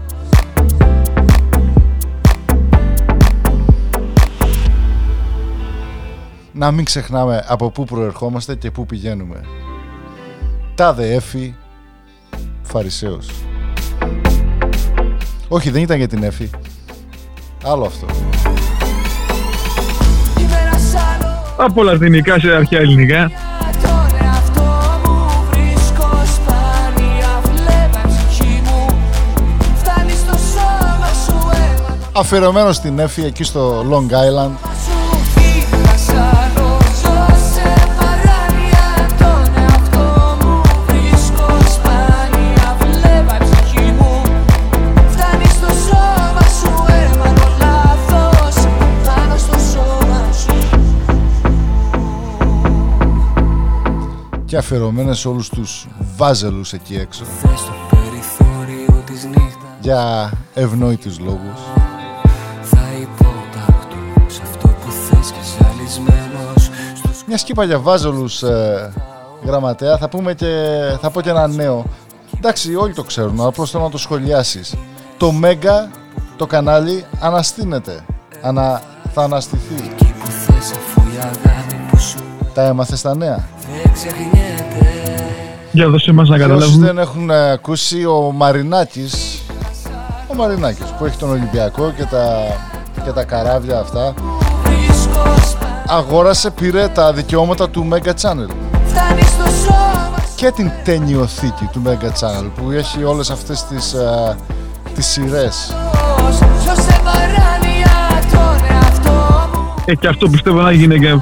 Να 6.52 6.72
μην 6.72 6.86
ξεχνάμε 6.86 7.46
από 7.48 7.72
πού 7.72 7.84
προερχόμαστε 7.84 8.56
και 8.56 8.72
πού 8.72 8.86
πηγαίνουμε. 8.86 9.42
Τάδε 10.76 11.14
έφη 11.14 11.56
Φαρισαίος 12.62 13.49
όχι, 15.52 15.70
δεν 15.70 15.82
ήταν 15.82 15.98
για 15.98 16.08
την 16.08 16.24
Εφη. 16.24 16.50
Άλλο 17.64 17.86
αυτό. 17.86 18.06
Από 21.58 21.84
σε 22.40 22.56
αρχαία 22.56 22.80
ελληνικά. 22.80 23.32
Αφιερωμένο 32.14 32.72
στην 32.72 33.00
Εφη 33.00 33.24
εκεί 33.26 33.44
στο 33.44 33.86
Long 33.92 34.12
Island. 34.12 34.52
Και 54.50 54.58
αφιερωμένες 54.58 55.20
σε 55.20 55.28
όλους 55.28 55.50
τους 55.50 55.88
βάζελους 56.18 56.74
εκεί 56.74 56.96
έξω 56.96 57.24
Στο 57.56 57.74
περιθώριο 57.90 59.04
της 59.06 59.24
νύχτας 59.24 59.70
για 59.82 60.32
ευνόητους 60.54 61.20
λόγους. 61.20 61.60
Θα 62.62 62.82
υποταχτώ 63.02 63.96
σε 64.28 64.42
αυτό 64.52 64.68
που 64.68 64.92
θες 64.92 65.32
και 65.32 65.64
ζαλισμένος 65.64 66.70
Στους 66.96 67.24
Μια 67.28 67.38
σκήπα 67.38 67.64
για 67.64 67.80
βάζελους 67.80 68.44
ε, 68.44 68.94
γραμματέα 69.46 69.98
θα 69.98 70.10
πούμε 70.10 70.34
και 70.34 70.56
θα 71.02 71.10
πω 71.10 71.22
και 71.22 71.30
ένα 71.30 71.48
νέο. 71.48 71.86
Εντάξει 72.38 72.76
όλοι 72.76 72.94
το 72.94 73.04
ξέρουν 73.04 73.40
αλλά 73.40 73.48
απλώς 73.48 73.72
θέλω 73.72 73.84
να 73.84 73.90
το 73.90 73.98
σχολιάσεις. 73.98 74.76
Το 75.18 75.32
Μέγκα 75.32 75.92
το 76.38 76.46
κανάλι 76.46 77.06
αναστείνεται. 77.20 78.06
Ανα, 78.42 78.82
θα 79.14 79.22
αναστηθεί. 79.22 79.96
που 80.20 80.32
θες 80.32 80.72
αφού 80.72 81.02
η 81.02 81.18
αγάπη 81.18 81.76
που 81.90 81.98
σου 81.98 82.18
Τα 82.54 82.64
έμαθες 82.64 83.02
τα 83.02 83.16
νέα; 83.16 83.48
Δεν 85.72 85.90
ξεχνιέται 85.90 85.90
Για 85.90 85.90
δώσε 85.90 86.12
μας 86.12 86.30
να 86.30 86.38
Για 86.38 86.46
όσους 86.46 86.60
καταλάβουμε. 86.60 86.86
δεν 86.86 86.98
έχουν 86.98 87.30
ε, 87.30 87.52
ακούσει, 87.52 88.06
ο 88.06 88.32
Μαρινάκης, 88.36 89.42
ο 90.28 90.36
Μαρινάκης 90.36 90.86
που 90.98 91.06
έχει 91.06 91.18
τον 91.18 91.30
Ολυμπιακό 91.30 91.94
και 91.98 92.04
τα, 92.04 92.38
και 93.04 93.12
τα 93.12 93.24
καράβια 93.24 93.80
αυτά, 93.80 94.14
αγόρασε, 95.88 96.50
πήρε 96.50 96.88
τα 96.88 97.14
δικαιώματα 97.14 97.70
του 97.70 97.88
Mega 97.92 98.10
Channel 98.10 98.50
Φτάνει 98.86 99.22
στο 99.22 99.44
σώμα 99.64 100.24
και 100.36 100.52
την 100.52 100.72
ταινιοθήκη 100.84 101.70
του 101.72 101.82
Mega 101.86 102.06
Channel 102.06 102.50
που 102.56 102.72
έχει 102.72 103.04
όλες 103.04 103.30
αυτές 103.30 103.64
τις, 103.64 103.94
ε, 103.94 104.36
τις 104.96 105.06
σειρές. 105.06 105.74
σου 106.32 106.46
Ζω 106.66 106.82
σε 106.82 107.00
παράνοια 107.04 108.22
τον 108.32 108.66
εαυτό 108.70 109.50
μου 109.54 109.74
Ε, 109.86 109.96
και 109.96 110.08
αυτό 110.08 110.30
πιστεύω 110.30 110.62
να 110.62 110.72
γίνει 110.72 111.00
και 111.00 111.18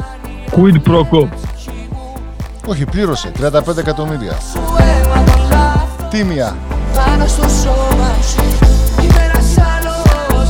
quid 0.52 0.91
pro 0.91 1.00
quo. 1.00 1.28
Όχι, 2.70 2.86
πλήρωσε 2.86 3.32
35 3.39 3.78
εκατομμύρια. 3.78 4.32
Σου 4.51 4.59
έμαθα 4.80 5.38
λάθος 5.49 6.09
Τίμια. 6.09 6.57
Πάνω 6.95 7.28
στο 7.28 7.41
σώμα 7.41 8.15
σου 8.22 8.43
Είμαι 9.01 9.32
ένας 9.34 9.57
άλλος 9.57 10.49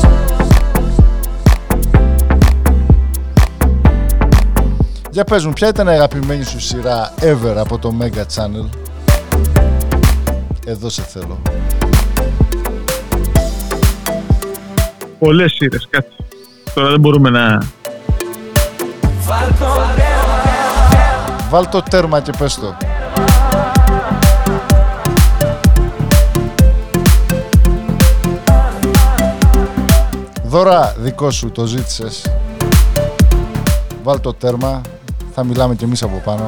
Για 5.11 5.24
πες 5.24 5.45
μου, 5.45 5.53
ποια 5.53 5.68
ήταν 5.68 5.88
η 5.88 5.89
αγαπημένη 5.89 6.43
σου 6.43 6.59
σειρά 6.59 7.13
ever 7.20 7.55
από 7.55 7.78
το 7.78 7.93
Mega 8.01 8.22
Channel; 8.36 8.70
Εδώ 10.65 10.89
σε 10.89 11.01
θέλω. 11.01 11.41
Πολλές 15.20 15.51
σειρές, 15.51 15.88
κάτι. 15.89 16.09
Τώρα 16.74 16.89
δεν 16.89 16.99
μπορούμε 16.99 17.30
να... 17.30 17.61
Βάλ 21.50 21.70
το 21.70 21.82
τέρμα 21.82 22.20
και 22.22 22.32
πες 22.38 22.56
το. 22.56 22.76
Δώρα 30.43 30.93
δικό 30.98 31.32
σου 31.32 31.52
το 31.52 31.66
ζήτησες. 31.66 32.26
Βάλ 34.04 34.20
το 34.20 34.34
τέρμα. 34.34 34.82
Θα 35.34 35.43
μιλάμε 35.43 35.76
κι 35.76 35.84
εμείς 35.84 36.04
από 36.04 36.22
πάνω. 36.26 36.45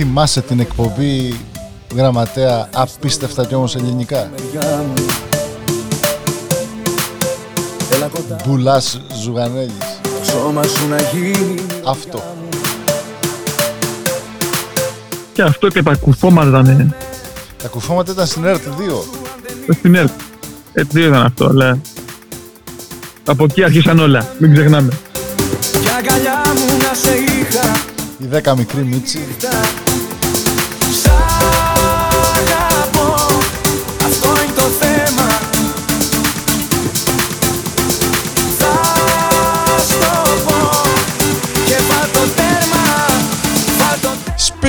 Θυμάσαι 0.00 0.40
την 0.40 0.60
εκπομπή 0.60 1.40
γραμματέα 1.96 2.68
απίστευτα 2.74 3.44
κι 3.44 3.54
όμως 3.54 3.74
ελληνικά. 3.76 4.30
μεριά 4.36 4.76
μου 4.76 4.92
Έλα 7.92 8.06
κοντά 8.06 8.36
Μπουλάς 8.46 9.00
Ζουγανέλης. 9.22 9.72
το 10.02 10.30
σώμα 10.30 10.62
σου 10.62 10.88
να 10.88 10.96
γίνει 10.96 11.54
Αυτό. 11.86 12.22
Και 15.32 15.42
αυτό 15.42 15.68
και 15.68 15.82
τα 15.82 15.94
κουφώματα 15.94 16.48
ήταν 16.48 16.66
ε, 16.66 16.94
Τα 17.62 17.68
κουφώματα 17.68 18.12
ήταν 18.12 18.26
στην 18.26 18.44
ΕΡΤ 18.44 18.62
2. 19.68 19.74
στην 19.74 19.94
ΕΡΤ. 19.94 20.20
Έτσι 20.72 20.98
δεν 21.00 21.08
ήταν 21.08 21.22
αυτό, 21.22 21.46
αλλά... 21.46 21.78
Από 23.26 23.44
εκεί 23.44 23.64
αρχίσαν 23.64 23.98
όλα, 23.98 24.26
μην 24.38 24.52
ξεχνάμε. 24.54 24.92
Κι 25.82 25.88
αγκαλιά 25.98 26.42
μου 26.46 26.76
να 26.78 26.94
σε 26.94 27.14
είχα 27.16 27.80
Η 28.18 28.26
δέκα 28.26 28.56
μικρή 28.56 28.82
Μίτσι. 28.84 29.18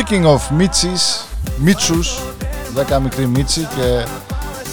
Speaking 0.10 0.26
of 0.26 0.50
Μίτσις, 0.50 1.26
Μίτσους, 1.58 2.20
δέκα 2.74 3.00
μικρή 3.00 3.28
Μίτσι 3.28 3.68
και 3.76 4.06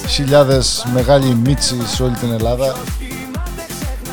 χιλιάδες 0.08 0.86
μεγάλοι 0.92 1.34
Μίτσι 1.44 1.80
σε 1.86 2.02
όλη 2.02 2.14
την 2.14 2.32
Ελλάδα. 2.32 2.76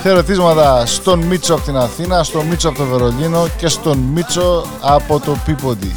Χαιρετίσματα 0.02 0.86
στον 0.86 1.20
Μίτσο 1.20 1.54
από 1.54 1.64
την 1.64 1.78
Αθήνα, 1.78 2.24
στον 2.24 2.46
Μίτσο 2.46 2.70
από 2.70 2.78
το 2.78 2.86
Βερολίνο 2.86 3.48
και 3.58 3.68
στον 3.68 3.98
Μίτσο 3.98 4.66
από 4.82 5.20
το 5.20 5.38
Πίποντι. 5.46 5.96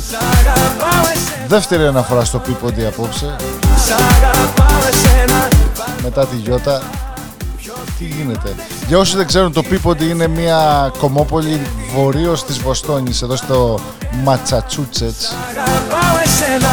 Δεύτερη 1.48 1.86
αναφορά 1.86 2.24
στο 2.24 2.38
Πίποντι 2.38 2.86
απόψε, 2.86 3.36
Σ' 3.84 3.90
αγαπάω 3.90 4.88
εσένα 4.88 5.48
μετά 6.02 6.26
τη 6.26 6.36
Γιώτα. 6.36 6.82
Τι 7.98 8.04
γίνεται; 8.04 8.54
Για 8.88 8.98
όσοι 8.98 9.16
δεν 9.16 9.26
ξέρουν, 9.26 9.52
το 9.52 9.62
Πίποντι 9.62 10.08
είναι 10.10 10.26
μια 10.26 10.92
κομμόπολη 10.98 11.60
βορείως 11.94 12.44
της 12.44 12.58
Βοστόνης, 12.58 13.22
εδώ 13.22 13.36
στο 13.36 13.80
Ματσατσούτσετς. 14.24 15.34
Αγαπάω 15.50 16.22
εσένα 16.24 16.68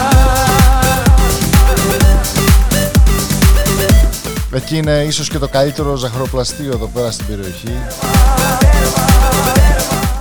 Εκεί 4.55 4.77
είναι 4.77 5.03
ίσως 5.07 5.29
και 5.29 5.37
το 5.37 5.47
καλύτερο 5.47 5.95
ζαχαροπλαστείο 5.95 6.71
εδώ 6.71 6.87
πέρα 6.87 7.11
στην 7.11 7.25
περιοχή. 7.25 7.77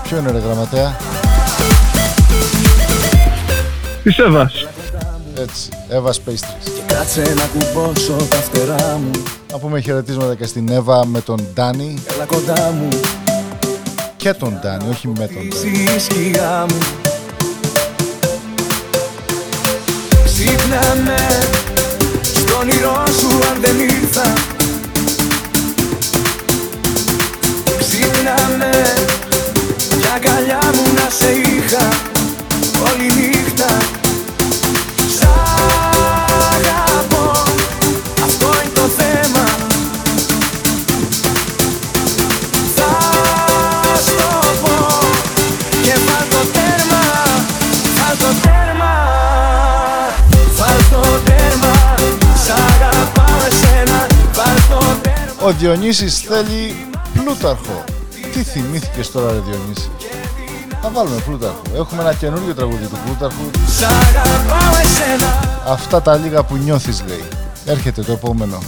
Ποιο 0.03 0.19
είναι 0.19 0.31
ρε 0.31 0.39
γραμματέα; 0.39 0.97
Της 4.03 4.19
Εύας. 4.19 4.67
Έτσι, 5.35 5.69
Εύας 5.89 6.21
Pastries. 6.27 6.82
Κάτσε 6.93 7.35
να 7.37 7.45
κουμπώσω 7.45 8.17
τα 8.31 8.37
φτερά 8.37 8.99
μου. 9.03 9.11
Να 9.53 9.59
πούμε 9.59 9.81
χαιρετίσματα 9.81 10.35
και 10.35 10.47
στην 10.47 10.69
Εύα 10.69 11.07
με 11.07 11.21
τον 11.21 11.47
Ντάνι. 11.55 11.99
Έλα 12.15 12.25
κοντά 12.25 12.71
μου. 12.71 12.89
Και 14.17 14.33
τον 14.33 14.59
Ντάνι, 14.61 14.89
όχι 14.91 15.09
με 15.09 15.15
τον 15.27 15.49
Ντάνι. 15.49 15.83
Είσαι 15.97 16.15
η 16.15 16.29
σκιά 16.29 16.67
μου. 16.69 16.79
Ξύπνα 20.25 20.97
με 21.05 21.41
Στον 22.23 22.61
όνειρό 22.61 23.05
σου 23.19 23.29
αν 23.29 23.61
δεν 23.61 23.81
ήρθα. 23.81 24.33
Ξύπνα 27.79 28.57
με 28.59 28.71
Κι 30.01 30.09
αγκαλιά 30.15 30.61
μου 30.75 30.93
να 30.95 31.11
σε 31.11 31.31
είχα 31.31 31.89
Όλη 32.91 33.05
νύχτα 33.05 34.02
Ο 55.45 55.53
Διονύσης 55.53 56.19
θέλει 56.19 56.75
Πλούταρχο. 57.13 57.85
Τι 58.33 58.43
θυμήθηκες 58.43 59.11
τώρα 59.11 59.33
ρε 59.33 59.39
Διονύση; 59.39 59.91
Θα 60.83 60.91
βάλουμε 60.91 61.21
Πλούταρχο. 61.27 61.63
Έχουμε 61.75 62.03
ένα 62.03 62.15
καινούριο 62.15 62.55
τραγούδι 62.55 62.87
του 62.87 62.99
Πλούταρχου. 63.05 63.51
Σ' 63.79 63.83
αγαπάω 63.83 64.81
εσένα 64.83 65.61
Αυτά 65.67 66.03
τα 66.03 66.17
λίγα 66.17 66.45
που 66.45 66.57
νιώθεις 66.57 67.03
λέει. 67.07 67.25
Έρχεται 67.65 68.03
το 68.03 68.13
επόμενο. 68.13 68.59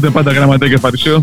ακούτε 0.00 0.18
πάντα 0.22 0.32
γραμματέα 0.32 0.68
και 0.68 0.78
φαρισαίο. 0.78 1.20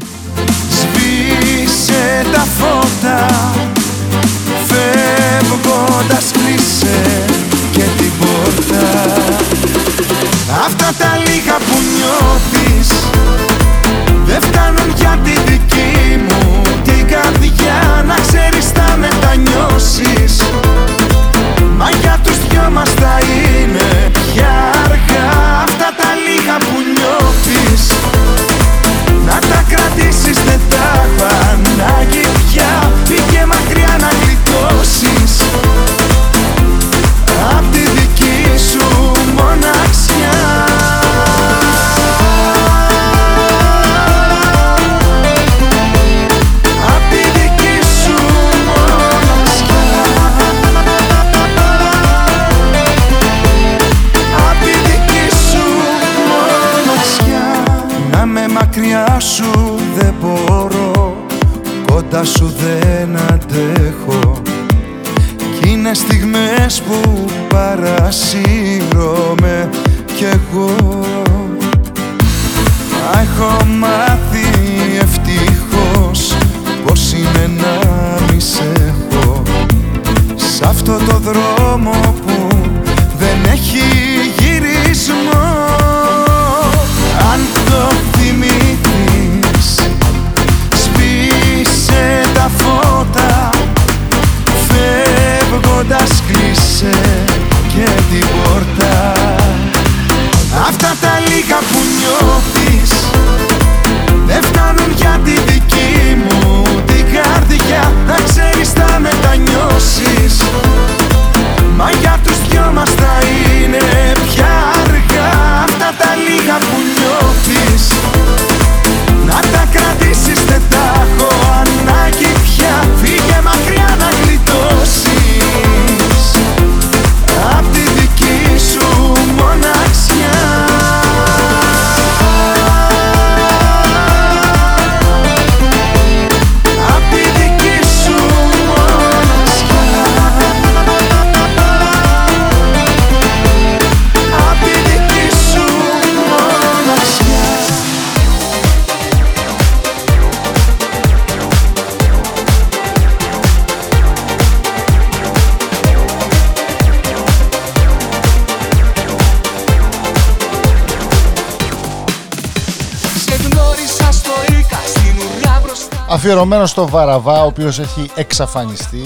αφιερωμένο 166.29 166.65
στο 166.65 166.87
Βαραβά, 166.87 167.43
ο 167.43 167.45
οποίος 167.45 167.79
έχει 167.79 168.09
εξαφανιστεί. 168.15 169.01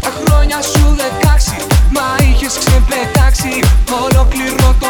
Τα 0.00 0.12
χρόνια 0.24 0.62
σου 0.62 0.96
δεκάξι, 0.96 1.56
μα 1.92 2.24
είχες 2.24 2.58
ξεπετάξει, 2.58 3.60
ολόκληρο 4.04 4.74
το 4.80 4.86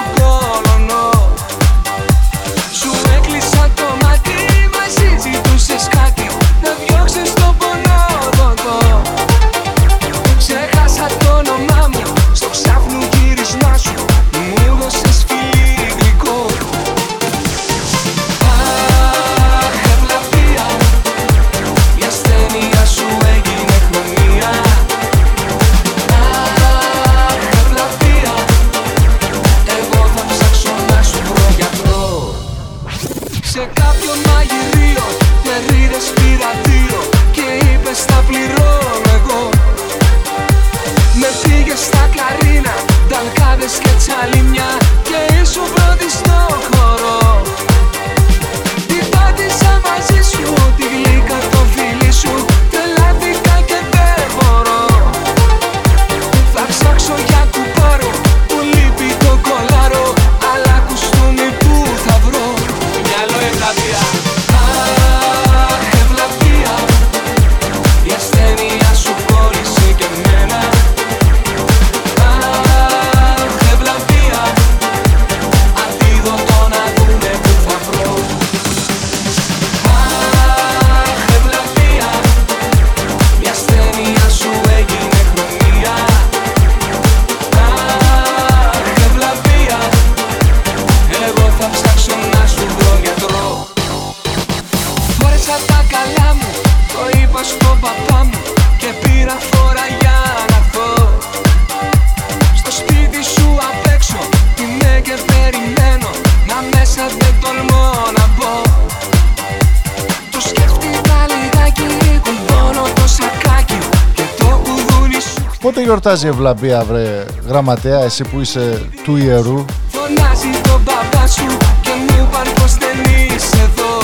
Πότε 115.65 115.83
γιορτάζει 115.83 116.27
η 116.27 116.29
Ευλαμπία, 116.29 116.85
βρε 116.85 117.25
γραμματέα, 117.47 118.03
εσύ 118.03 118.25
που 118.25 118.41
είσαι 118.41 118.91
του 119.05 119.17
ιερού; 119.17 119.65
Φωνάζει 119.89 120.61
τον 120.63 120.81
μπαμπά 120.85 121.27
σου 121.27 121.47
και 121.81 121.91
μου 121.99 122.27
είπαν 122.29 122.53
πως 122.55 122.75
δεν 122.75 122.99
είσαι 123.05 123.57
εδώ 123.57 123.99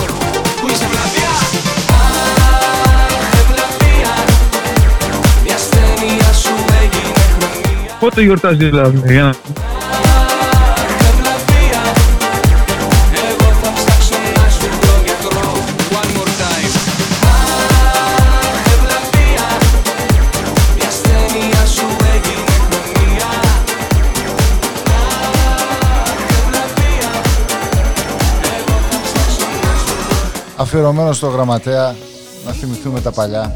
Πού 0.60 0.66
είσαι 0.68 0.86
βλαβιά 0.92 1.32
Αχ, 2.00 3.34
ευλαβία 3.40 4.12
Η 5.44 5.50
ασθένεια 5.54 6.32
σου 6.32 6.54
έγινε 6.82 7.22
χρονία 7.38 7.96
Πότε 8.00 8.22
γιορτάζει 8.22 8.64
η 8.64 8.66
Ελλάδα, 8.66 9.02
για 9.06 9.22
να... 9.22 9.34
Αφιερωμένο 30.60 31.12
στο 31.12 31.26
γραμματέα, 31.26 31.94
να 32.46 32.52
θυμηθούμε 32.52 33.00
τα 33.00 33.10
παλιά. 33.12 33.54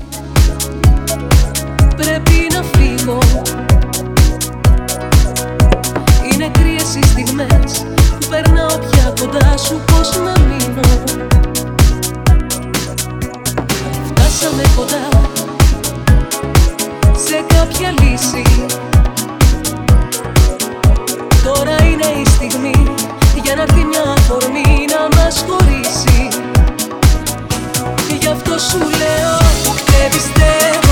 Πρέπει 1.97 2.47
να 2.53 2.63
φύγω. 2.63 3.19
Είναι 6.33 6.51
κρύες 6.53 6.95
οι 6.95 7.07
στιγμές 7.07 7.85
Που 8.21 8.27
περνάω 8.31 8.79
πια 8.79 9.13
κοντά 9.21 9.57
σου 9.57 9.81
Πώς 9.87 10.17
να 10.17 10.33
μείνω. 10.41 10.81
Φτάσαμε 14.07 14.63
κοντά 14.77 15.09
Σε 17.17 17.45
κάποια 17.55 17.95
λύση. 18.01 18.67
Τώρα 21.45 21.85
είναι 21.85 22.21
η 22.21 22.25
στιγμή 22.27 22.95
Για 23.45 23.55
να 23.55 23.63
έρθει 23.63 23.85
μια 23.85 24.03
αφορμή 24.17 24.85
να 24.89 25.23
μας 25.23 25.45
χωρίσει 25.49 26.53
Γι' 28.25 28.31
αυτό 28.31 28.59
σου 28.59 28.79
λέω 28.79 29.39
Δεν 29.87 30.84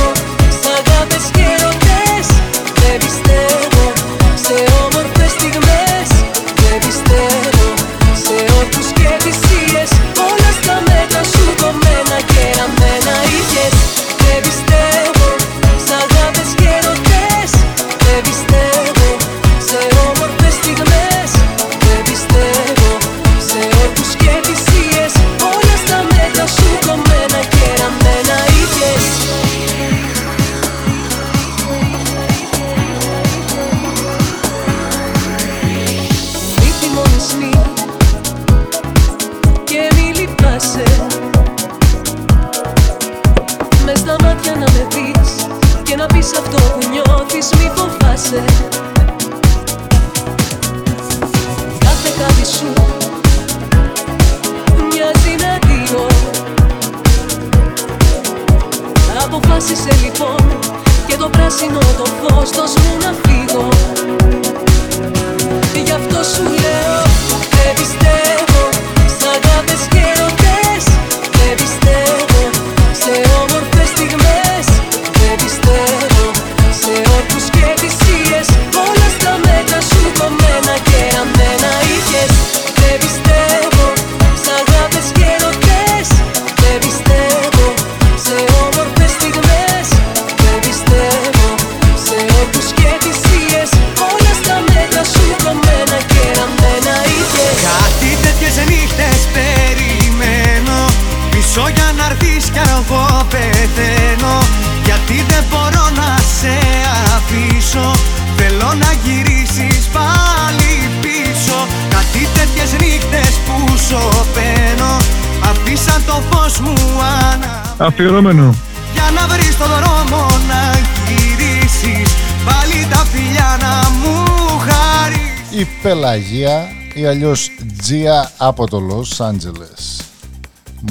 Αφιερωμένο. 117.77 118.55
Για 118.93 119.11
να 119.15 119.27
βρεις 119.35 119.57
το 119.57 119.65
δρόμο 119.65 120.27
να 120.49 120.79
γυρίσεις 121.09 122.15
Πάλι 122.45 122.87
τα 122.91 122.97
φιλιά 122.97 123.59
να 123.61 123.91
μου 123.91 124.25
χαρίσεις 124.59 125.61
Η 125.61 125.67
Πελαγία 125.83 126.67
ή 126.95 127.07
αλλιώς 127.07 127.51
Τζία 127.83 128.31
από 128.37 128.67
το 128.69 128.79
Los 128.91 129.27
Angeles. 129.27 130.01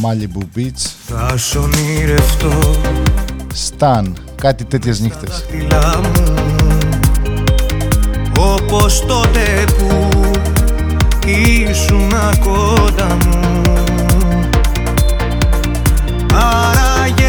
Malibu 0.01 0.57
Beach. 0.57 0.89
Θα 1.07 1.37
σ' 1.37 1.55
ονειρευτώ 1.55 2.59
Stan. 3.69 4.03
Κάτι 4.35 4.65
τέτοιες 4.65 4.99
νύχτες. 4.99 5.45
φύλλα 5.49 5.99
μου 6.01 6.33
Όπως 8.39 9.05
τότε 9.05 9.63
που 9.77 10.09
ήσουν 11.25 12.11
κοντά 12.43 13.17
μου 13.25 13.80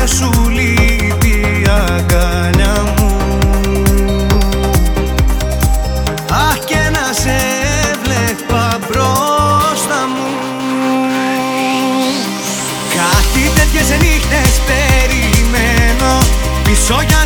σου 0.07 0.30
λείπει 0.48 1.28
η 1.28 1.66
αγκαλιά 1.68 2.82
μου. 2.96 3.16
Αχ 6.30 6.59
και 6.64 6.90
να 6.92 7.12
σε 7.12 7.38
βλέπα 8.03 8.78
μπροστά 8.88 10.00
μου. 10.14 10.30
Κάτι 12.96 13.50
τέτοιες 13.55 13.88
νύχτες 14.00 14.61
περιμένω. 14.66 16.18
Πίσω 16.64 17.03
για 17.09 17.22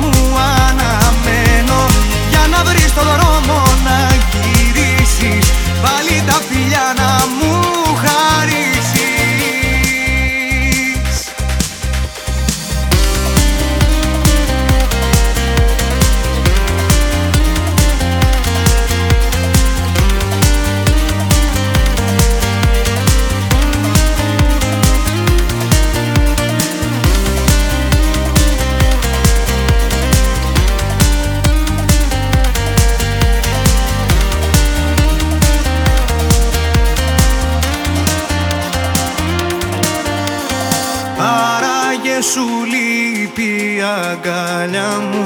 μου 0.00 0.36
αναμένο 0.38 1.05
αγκαλιά 44.66 44.98
μου. 45.10 45.24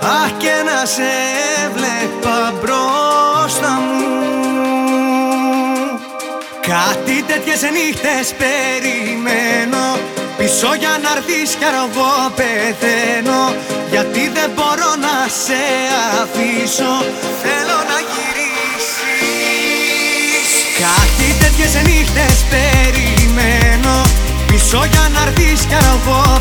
Αχ 0.00 0.30
και 0.38 0.54
να 0.64 0.86
σε 0.86 1.10
έβλεπα 1.64 2.54
μπροστά 2.60 3.72
μου. 3.86 4.02
Κάτι 6.60 7.22
τέτοιες 7.22 7.62
νύχτες 7.62 8.34
περιμένω. 8.40 9.84
Πίσω 10.36 10.74
για 10.78 10.98
να 11.02 11.10
έρθεις 11.16 11.54
κι 11.58 11.64
αργό 11.64 12.14
πεθαίνω. 12.38 13.42
Γιατί 13.90 14.28
δεν 14.34 14.50
μπορώ 14.54 14.90
να 15.06 15.16
σε 15.44 15.62
αφήσω. 16.22 16.94
Θέλω 17.42 17.78
να 17.90 17.98
γυρίσεις. 18.10 18.88
Κάτι 20.84 21.28
τέτοιες 21.40 21.74
νύχτες 21.86 22.36
περιμένω 22.52 24.23
Πίσω 24.54 24.84
για 24.84 25.08
να 25.12 25.22
έρθεις 25.22 25.64
κι 25.66 25.74
αργό 25.74 26.33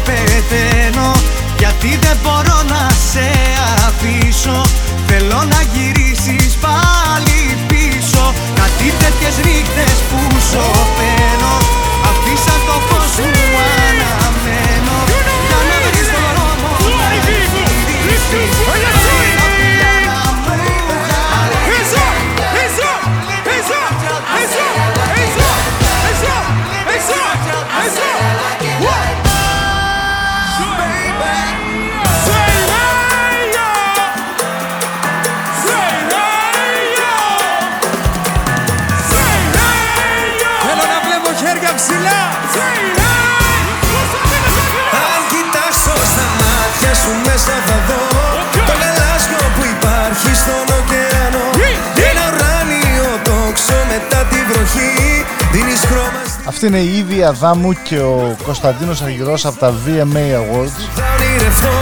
Αυτή 56.64 56.76
είναι 56.76 56.86
η 56.86 56.98
Ήβη 56.98 57.24
Αδάμου 57.24 57.74
και 57.84 58.00
ο 58.00 58.36
Κωνσταντίνος 58.44 59.02
Αργυρός 59.02 59.46
από 59.46 59.60
τα 59.60 59.74
VMA 59.86 60.26
Awards. 60.40 60.80
θα 60.96 61.04
ονειρευτώ 61.14 61.76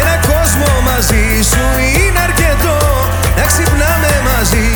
Ένα 0.00 0.14
κόσμο 0.30 0.70
μαζί 0.84 1.42
σου 1.50 1.62
είναι 1.80 2.20
αρκετό 2.28 2.76
Να 3.36 3.42
ξυπνάμε 3.50 4.10
μαζί 4.28 4.66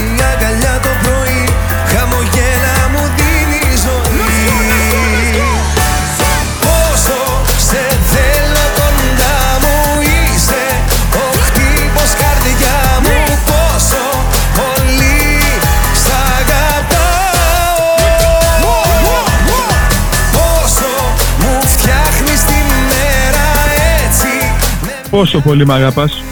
Πόσο 25.12 25.40
πολύ 25.40 25.66
μ' 25.66 25.70
αγαπάς. 25.72 26.22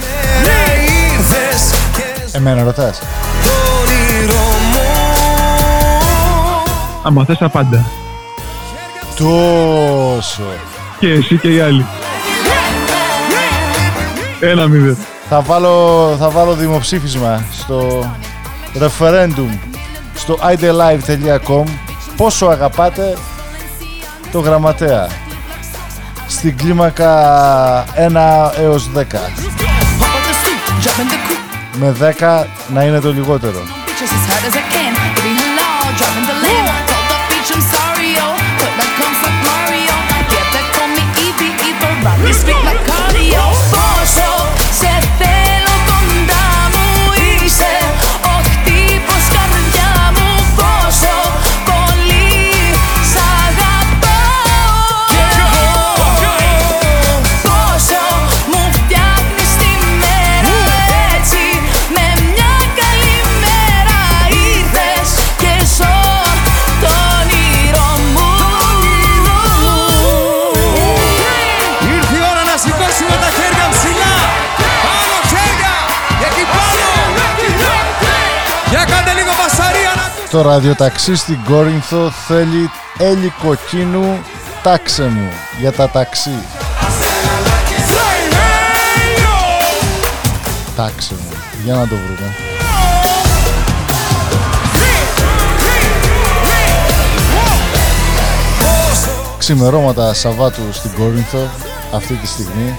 Ήρθες 1.18 1.70
και 1.96 2.36
Εμένα 2.36 2.62
ρωτάς. 2.62 2.98
το 2.98 3.50
όνειρό 3.80 4.44
μου 4.72 4.78
Άμα 7.02 7.24
θες 7.24 7.38
τα 7.38 7.48
πάντα. 7.48 7.84
Τόσο. 9.16 10.42
Και 10.98 11.08
εσύ 11.08 11.36
και 11.36 11.48
οι 11.48 11.60
άλλοι. 11.60 11.86
Ένα 14.40 14.66
μηδέν. 14.66 14.96
Θα 15.28 15.40
βάλω, 15.40 16.16
θα 16.18 16.30
βάλω 16.30 16.54
δημοψήφισμα 16.54 17.44
στο 17.58 18.10
referendum 18.80 19.58
στο 20.14 20.38
idelive.com 20.42 21.64
πόσο 22.16 22.46
αγαπάτε 22.46 23.16
το 24.32 24.40
γραμματέα; 24.40 25.08
Στην 26.40 26.56
κλίμακα 26.56 27.84
1 27.84 28.60
έως 28.60 28.90
10 28.96 29.02
με 31.78 31.96
10 32.18 32.44
να 32.72 32.84
είναι 32.84 33.00
το 33.00 33.12
λιγότερο 33.12 33.79
Το 80.30 80.42
ραδιοταξί 80.42 81.14
στην 81.16 81.38
Κόρινθο 81.44 82.10
θέλει 82.10 82.70
έλι 82.98 83.32
κοκκίνου 83.42 84.18
τάξε 84.62 85.02
μου 85.02 85.28
για 85.60 85.72
τα 85.72 85.90
ταξί. 85.90 86.38
Τάξε 90.76 91.14
μου. 91.14 91.36
Για 91.64 91.74
να 91.74 91.88
το 91.88 91.94
βρούμε. 91.94 92.34
Ξημερώματα 99.38 100.14
Σαββάτου 100.14 100.62
στην 100.72 100.90
Κόρινθο 100.98 101.48
αυτή 101.94 102.14
τη 102.14 102.26
στιγμή. 102.26 102.78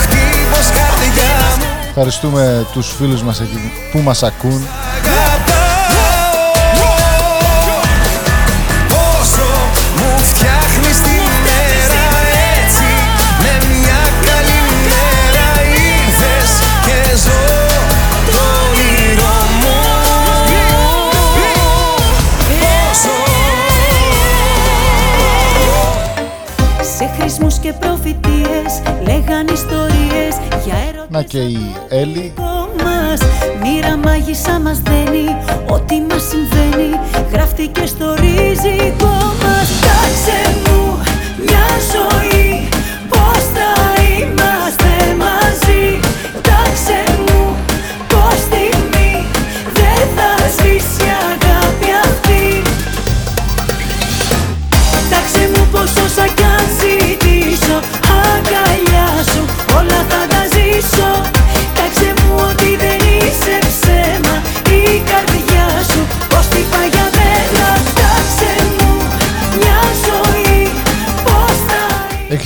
Χτύπος 0.00 0.70
καρδιά 0.70 1.36
μου 1.58 1.64
Ευχαριστούμε 1.88 2.66
τους 2.72 2.92
φίλους 2.92 3.22
μας 3.22 3.40
εκεί 3.40 3.72
που 3.92 3.98
μας 3.98 4.22
ακούν. 4.22 4.66
Για 31.20 31.22
έρωτα 31.22 31.22
Να 31.22 31.22
και 31.22 31.38
η 31.38 31.76
Έλλη. 31.88 32.32
Μας 32.84 33.20
Μοίρα 33.62 33.96
μάγισσα 33.96 34.60
μας 34.60 34.80
δένει 34.80 35.36
Ό,τι 35.70 36.00
μας 36.00 36.22
συμβαίνει 36.22 36.98
Γράφτηκε 37.32 37.86
στο 37.86 38.14
ριζικό 38.14 39.16
μας. 39.42 39.68
Κάτσε 39.80 40.58
μου 40.64 40.98
μια 41.38 41.66
ζωή 41.92 42.47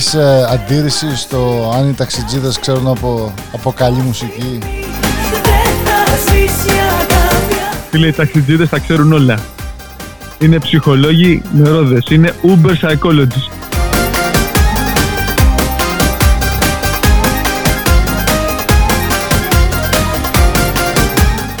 Έχεις 0.05 0.15
ε, 0.15 0.47
αντίρρησης 0.51 1.19
στο 1.19 1.71
αν 1.75 1.89
οι 1.89 1.93
ταξιτζίδες 1.93 2.59
ξέρουν 2.59 2.87
από, 2.87 3.33
από 3.53 3.71
καλή 3.71 3.97
μουσική. 3.97 4.59
Φίλε, 7.89 8.07
οι 8.07 8.11
ταξιτζίδες 8.11 8.69
τα 8.69 8.79
ξέρουν 8.79 9.13
όλα. 9.13 9.39
Είναι 10.39 10.59
ψυχολόγοι 10.59 11.41
με 11.51 11.69
ρόδες. 11.69 12.05
Είναι 12.09 12.33
Uber 12.43 12.71
psychologists. 12.71 13.51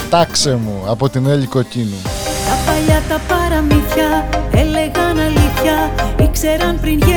Τάξε 0.09 0.55
μου 0.55 0.83
από 0.87 1.09
την 1.09 1.27
Έλλη 1.27 1.45
Κοκκίνου. 1.45 2.01
Τα 2.47 2.71
παλιά 2.71 3.01
τα 3.09 3.19
παραμύθια 3.27 4.25
έλεγαν 4.51 5.19
αλήθεια 5.19 5.91
Ήξεραν 6.23 6.79
πριν 6.81 6.97
γεννηθούμε 6.97 7.12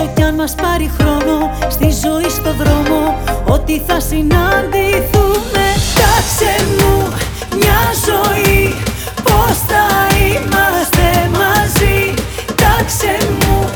Όσο 0.00 0.10
κι 0.14 0.22
αν 0.22 0.34
μας 0.34 0.54
πάρει 0.54 0.90
χρόνο 0.98 1.50
Στη 1.68 1.84
ζωή 1.84 2.30
στο 2.30 2.54
δρόμο 2.54 3.18
Ότι 3.44 3.82
θα 3.86 4.00
συναντηθούμε. 4.00 5.64
Τάξε 5.98 6.64
μου 6.78 7.12
μια 7.56 7.82
ζωή 8.06 8.74
Πώς 9.22 9.56
θα 9.68 9.86
είμαστε 10.16 11.30
μαζί. 11.32 12.14
Τάξε 12.46 13.16
μου 13.40 13.70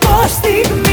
πως 0.00 0.30
στιγμή 0.30 0.87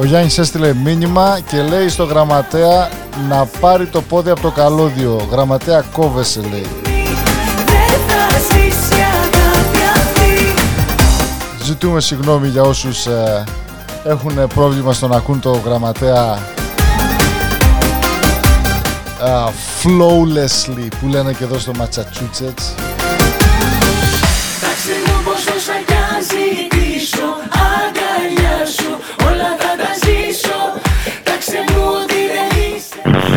Ο 0.00 0.04
Γιάννης 0.04 0.38
έστειλε 0.38 0.74
μήνυμα 0.74 1.38
και 1.50 1.62
λέει 1.62 1.88
στο 1.88 2.04
γραμματέα 2.04 2.88
να 3.28 3.46
πάρει 3.60 3.86
το 3.86 4.02
πόδι 4.02 4.30
από 4.30 4.40
το 4.40 4.50
καλώδιο. 4.50 5.28
Γραμματέα 5.30 5.84
κόβεσαι 5.92 6.40
λέει. 6.40 6.66
δεν 7.64 8.00
θα 8.08 8.38
σβήσει 8.38 9.00
η 9.00 9.02
αγάπη 9.02 9.78
αυτή 9.94 10.54
Ζητούμε 11.64 12.00
συγγνώμη 12.00 12.48
για 12.48 12.62
όσους 12.62 13.06
ε, 13.06 13.44
έχουν 14.04 14.46
πρόβλημα 14.54 14.92
στο 14.92 15.08
να 15.08 15.16
ακούν 15.16 15.40
το 15.40 15.60
γραμματέα 15.64 16.38
ε, 19.22 19.50
flawlessly 19.82 20.88
που 21.00 21.08
λένε 21.08 21.32
και 21.32 21.44
εδώ 21.44 21.58
στο 21.58 21.72
Massachusetts. 21.78 22.99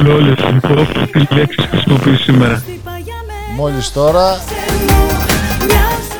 Είσαι 0.06 0.36
Flawless, 0.38 0.54
λοιπόν, 0.54 0.88
τι 1.12 1.36
λέξεις 1.36 1.66
χρησιμοποιείς 1.70 2.20
σήμερα. 2.20 2.64
Μόλις 3.56 3.92
τώρα 3.92 4.42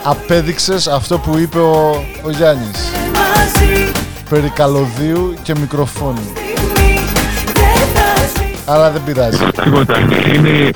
απέδειξες 0.04 0.88
αυτό 0.88 1.18
που 1.18 1.38
είπε 1.38 1.60
ο, 1.60 2.06
ο 2.26 2.30
Γιάννης 2.30 2.92
μαζί 3.14 3.92
περί 4.30 4.50
καλωδίου 4.50 5.34
και 5.44 5.54
μικροφόνου. 5.60 6.32
Αλλά 8.66 8.92
δεν 8.92 9.02
πειράζει. 9.06 9.38
Τίποτα. 9.64 10.00
Είναι 10.34 10.50
η 10.50 10.72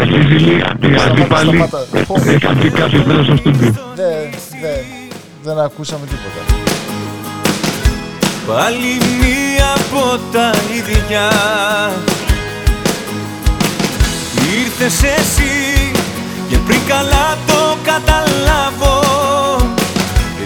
αντίζηλη, 0.00 0.56
η 0.56 0.62
αντίπαλη. 1.08 1.48
σταμάτα. 1.48 1.86
Έχει 2.26 2.54
μπει 2.54 2.70
κάποιος 2.70 3.04
μέσα 3.04 3.24
στο 3.24 3.36
στούντιο. 3.36 3.74
Δεν, 3.94 4.30
δεν, 4.60 4.84
δεν 5.42 5.58
ακούσαμε 5.58 6.06
τίποτα. 6.06 6.68
Πάλι 8.46 8.98
μία 9.20 9.72
από 9.72 10.18
τα 10.32 10.50
ίδια 10.76 11.30
Ήρθες 14.58 15.02
εσύ 15.02 15.90
και 16.48 16.56
πριν 16.56 16.80
καλά 16.88 17.38
το 17.46 17.76
καταλάβω 17.82 19.00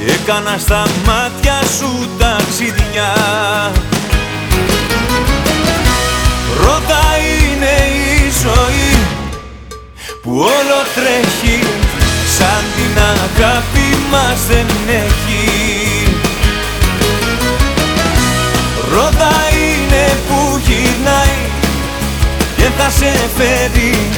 Έκανα 0.08 0.58
στα 0.58 0.86
μάτια 1.06 1.60
σου 1.78 2.08
ταξίδια 2.18 3.12
Πρώτα 6.56 7.02
είναι 7.16 7.74
η 8.16 8.32
ζωή 8.42 8.98
που 10.22 10.38
όλο 10.38 10.78
τρέχει 10.94 11.58
Σαν 12.38 12.64
την 12.76 13.02
αγάπη 13.02 13.96
μας 14.10 14.38
δεν 14.48 14.66
έχει. 14.88 16.08
Ρώτα 18.92 19.34
είναι 19.52 20.16
που 20.28 20.60
γυρνάει 20.66 21.43
και 22.64 22.70
θα 22.70 22.90
σε 22.90 23.12
φέρει 23.36 24.10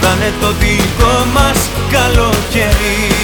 Θα 0.00 0.08
είναι 0.14 0.32
το 0.40 0.52
δικό 0.52 1.24
μας 1.34 1.70
καλοκαίρι 1.90 3.14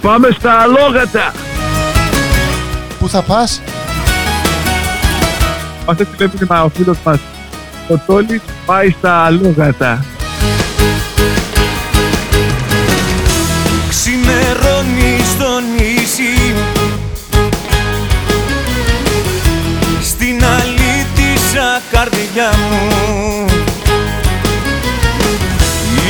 Πάμε 0.00 0.28
στα 0.38 0.52
αλόγατα. 0.60 1.32
Πού 2.98 3.08
θα 3.08 3.22
πας; 3.22 3.62
Μας 5.86 5.98
έστειλε 5.98 6.30
μήνυμα 6.32 6.64
ο 6.64 6.68
φίλος 6.68 6.96
μας. 7.04 7.18
Ο 7.88 7.98
Τόλης 8.06 8.40
πάει 8.66 8.90
στα 8.90 9.24
αλόγατα. 9.24 10.04
Καρδιά 22.34 22.58
μου. 22.70 23.44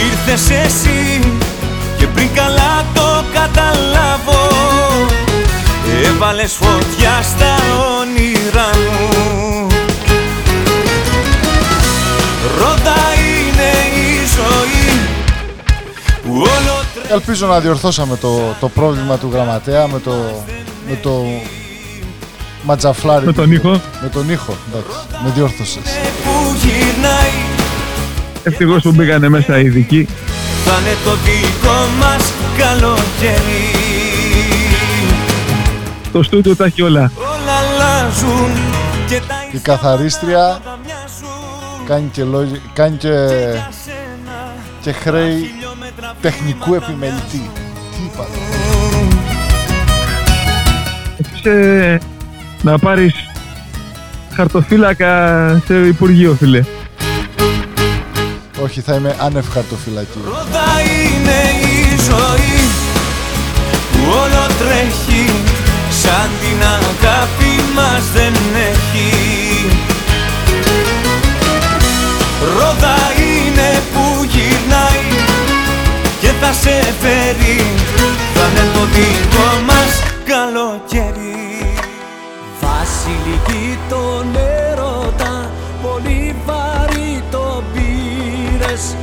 Ήρθες 0.07 0.51
εσύ 0.51 1.21
και 1.99 2.07
πριν 2.07 2.29
καλά 2.35 2.85
το 2.95 3.25
καταλάβω 3.33 4.49
Έβαλες 6.05 6.53
φωτιά 6.53 7.23
στα 7.23 7.57
όνειρά 8.01 8.71
μου. 8.77 9.67
Ρώτα 12.59 13.01
είναι 13.19 13.71
η 13.95 14.19
ζωή 14.37 14.99
που 16.23 16.33
όλο 16.33 16.83
Ελπίζω 17.09 17.47
να 17.47 17.61
διορθώσαμε 17.61 18.17
το, 18.17 18.55
το 18.61 18.69
πρόβλημα 18.69 19.19
του 19.19 19.31
γραμματέα 19.33 19.87
με 19.89 20.01
το, 20.01 20.45
με 20.89 20.97
το 21.03 21.25
ματζαφλάρι. 22.65 23.27
Με 23.27 23.33
τον 23.33 23.53
ήχο. 23.53 23.81
Με 24.03 24.09
τον 24.09 24.31
ήχο, 24.31 24.57
εντάξει. 24.69 24.97
Με 25.25 25.31
διόρθωσες. 25.35 25.83
που 26.25 26.57
γυρνάει 26.61 27.33
Ευτυχώς 28.43 28.83
που 28.83 28.93
μπήκανε 28.93 29.29
μέσα 29.29 29.59
οι 29.59 29.65
ειδικοί. 29.65 30.09
θα 30.65 30.73
είναι 30.81 30.97
το 31.05 31.11
δικό 31.11 31.87
μας 31.99 32.33
καλοκαίρι 32.59 33.71
Το 36.13 36.23
στούντιο 36.23 36.57
τα 36.57 36.65
έχει 36.65 36.83
όλα. 36.83 37.13
Όλα 37.17 37.53
αλλάζουν 37.53 38.53
και 39.09 39.21
τα 39.29 39.35
Η 39.53 39.59
καθαρίστρια 39.59 40.61
κάνει 41.87 42.09
και, 42.13 42.25
λόγι, 42.25 42.63
κάνει 42.73 42.97
και, 42.97 43.11
και 44.81 44.93
χρέη 44.93 45.51
τεχνικού 46.21 46.75
επιμελητή. 46.75 47.51
Τι 47.91 48.03
είπα. 48.05 48.27
Έχεις 51.17 51.45
ε, 51.45 52.01
να 52.65 52.79
πάρεις 52.79 53.15
χαρτοφύλακα 54.35 55.13
σε 55.67 55.75
Υπουργείο, 55.75 56.37
φίλε. 56.39 56.65
Όχι, 58.63 58.81
θα 58.81 58.95
είμαι 58.95 59.17
άνευ 59.21 59.47
χαρτοφυλακή. 59.53 60.19
Ρώτα 60.25 60.71
είναι 60.81 61.41
η 61.75 62.01
ζωή 62.09 62.61
που 63.93 64.11
όλο 64.11 64.47
τρέχει 64.59 65.31
σαν 66.03 66.29
την 66.41 66.63
αγάπη 66.63 67.53
μας 67.75 68.03
δεν 68.15 68.33
έχει 68.71 69.13
Ρώτα 72.57 72.97
είναι 73.19 73.83
που 73.93 74.25
γυρνάει 74.25 75.05
και 76.21 76.31
θα 76.41 76.53
σε 76.53 76.95
φέρει 77.01 77.61
θα 78.35 78.45
είναι 78.51 78.71
το 78.75 78.85
δικό 78.95 79.49
μας 79.67 80.03
καλοκαίρι 80.25 81.24
Βασιλική 83.45 83.79
τον 83.89 84.37
έρωτα 84.37 85.51
Πολύ 85.83 86.35
βαρύ 86.47 87.23
το 87.31 87.63
πήρες. 87.73 88.97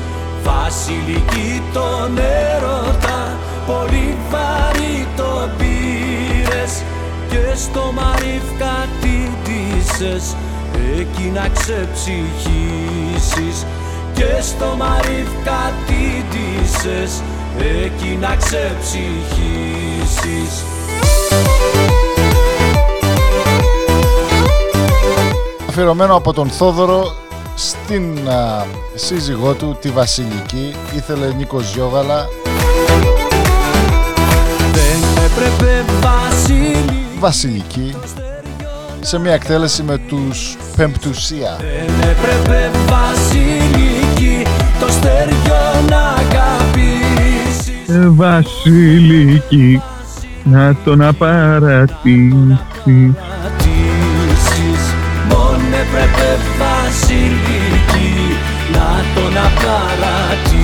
Βασιλική 0.43 1.61
τον 1.73 2.18
έρωτα 2.18 3.38
Πολύ 3.65 4.18
βαρύ 4.30 5.07
το 5.15 5.49
πήρες. 5.57 6.84
Μαρίφ 7.93 8.43
κατήτησες 8.59 10.35
εκεί 10.99 11.31
να 11.34 11.47
ξεψυχήσεις. 11.47 13.65
Και 14.13 14.41
στο 14.41 14.76
μαρίφ 14.77 15.27
κατήτησες 15.43 17.22
εκεί 17.84 18.18
να 18.22 18.35
ξεψυχήσεις 18.35 20.63
Αφιερωμένο 25.72 26.15
από 26.15 26.34
τον 26.34 26.49
Θόδωρο 26.49 27.15
στην 27.56 28.30
α, 28.30 28.65
σύζυγό 28.95 29.53
του, 29.53 29.77
τη 29.81 29.89
Βασιλική. 29.89 30.76
Ήθελε 30.95 31.34
Νίκος 31.38 31.73
Γιώβαλα. 31.73 32.26
Δεν 34.72 35.26
έπρεπε 35.26 35.85
Βασίλη 36.02 37.06
Βασιλική 37.19 37.95
σε 38.99 39.19
μια 39.19 39.34
εκτέλεση 39.34 39.84
με 39.84 39.98
τους 39.98 40.57
Πεμπτουσία. 40.76 41.57
Δεν 41.60 42.10
έπρεπε 42.10 42.72
Βασιλική 42.88 44.45
το 44.80 44.88
στεριό 44.91 45.88
να 45.89 45.98
αγαπήσεις 45.98 47.68
Ε, 47.88 48.07
Βασιλική, 48.07 49.81
να 50.43 50.76
τον 50.84 51.02
απαρατήσεις. 51.02 52.60
Πατήσεις 56.32 56.40
Μόνο 56.40 56.40
έπρεπε 56.40 56.52
Βασιλική 56.58 58.38
να 58.74 59.03
τον 59.16 59.38
απαρατήσεις 59.38 60.62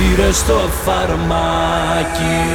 και 0.00 0.06
πήρες 0.06 0.44
το 0.44 0.54
φαρμάκι. 0.84 2.52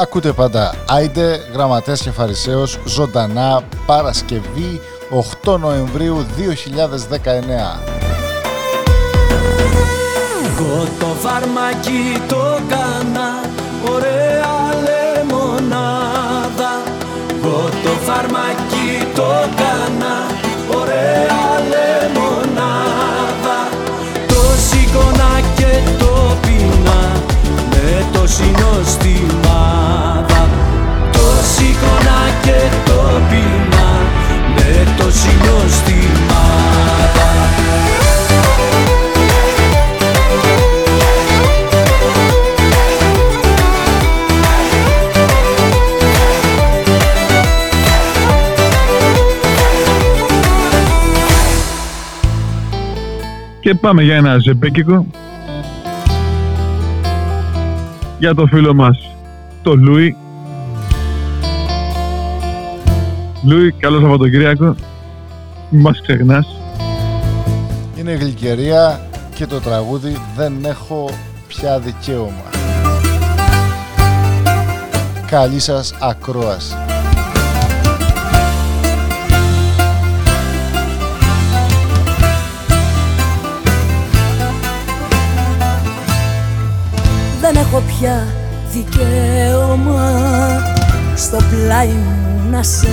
Ακούτε 0.00 0.32
πάντα. 0.32 0.74
Άιντε, 0.88 1.40
Γραμματέας 1.52 2.02
και 2.02 2.10
Φαρισαίος, 2.10 2.78
ζωντανά 2.84 3.62
Παρασκευή 3.86 4.80
8 5.14 5.58
Νοεμβρίου 5.60 6.26
2019. 6.36 7.92
Εγώ 10.46 10.86
το 10.98 11.06
φαρμακί 11.06 12.22
το 12.28 12.60
κάνα 12.68 13.40
ωραία 13.92 14.54
λεμονάδα. 14.86 16.72
Εγώ 17.36 17.68
το 17.84 17.90
φαρμακί 18.06 19.06
το 19.14 19.30
κάνα 19.56 20.14
ωραία 20.80 21.46
λεμονάδα. 21.72 23.58
Το 24.26 24.42
σηκώνα 24.68 25.40
και 25.56 25.72
το 25.98 26.36
πίνα 26.42 27.00
με 27.70 28.04
το 28.12 28.26
σινό 28.26 28.80
στη 28.86 29.26
μάδα 29.44 30.48
Το 31.12 31.26
σηκώνα 31.54 32.20
και 32.42 32.58
το 32.84 33.20
πίνα 33.30 33.71
Και 53.62 53.74
πάμε 53.74 54.02
για 54.02 54.16
ένα 54.16 54.38
ζεμπέκικο. 54.38 55.06
Για 58.18 58.34
το 58.34 58.46
φίλο 58.46 58.74
μας, 58.74 59.16
το 59.62 59.74
Λούι. 59.74 60.16
Λούι, 63.44 63.72
καλό 63.72 64.00
Σαββατοκύριακο. 64.00 64.74
Μην 65.74 65.80
μας 65.80 66.00
ξεχνάς. 66.02 66.46
Είναι 67.98 68.12
γλυκερία 68.12 69.08
και 69.34 69.46
το 69.46 69.60
τραγούδι 69.60 70.20
«Δεν 70.36 70.64
έχω 70.64 71.10
πια 71.48 71.78
δικαίωμα». 71.78 72.50
Καλή 75.26 75.58
σας 75.58 75.94
ακρόαση. 76.00 76.74
Δεν 87.40 87.56
έχω 87.56 87.82
πια 87.86 88.26
δικαίωμα 88.72 90.10
στο 91.16 91.36
πλάι 91.50 91.88
μου 91.88 92.50
να 92.50 92.62
σε 92.62 92.88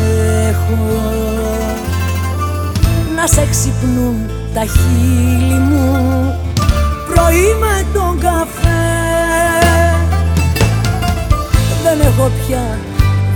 έχω 0.50 1.79
Να 3.22 3.28
σε 3.28 3.48
ξυπνούν 3.50 4.30
τα 4.54 4.62
χείλη 4.62 5.60
μου. 5.60 5.94
Πρωί 7.14 7.56
με 7.60 7.86
τον 7.94 8.20
καφέ. 8.20 8.80
Δεν 11.84 12.00
έχω 12.00 12.32
πια 12.48 12.78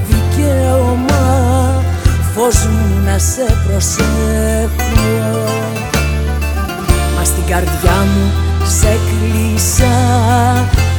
δικαίωμα. 0.07 1.83
Φως 2.35 2.65
μου 2.65 3.03
να 3.05 3.17
σε 3.17 3.57
προσέχω. 3.67 5.43
Μα 7.17 7.23
στην 7.23 7.45
καρδιά 7.49 8.05
μου 8.15 8.31
σε 8.65 8.97
κλείσα 9.07 9.95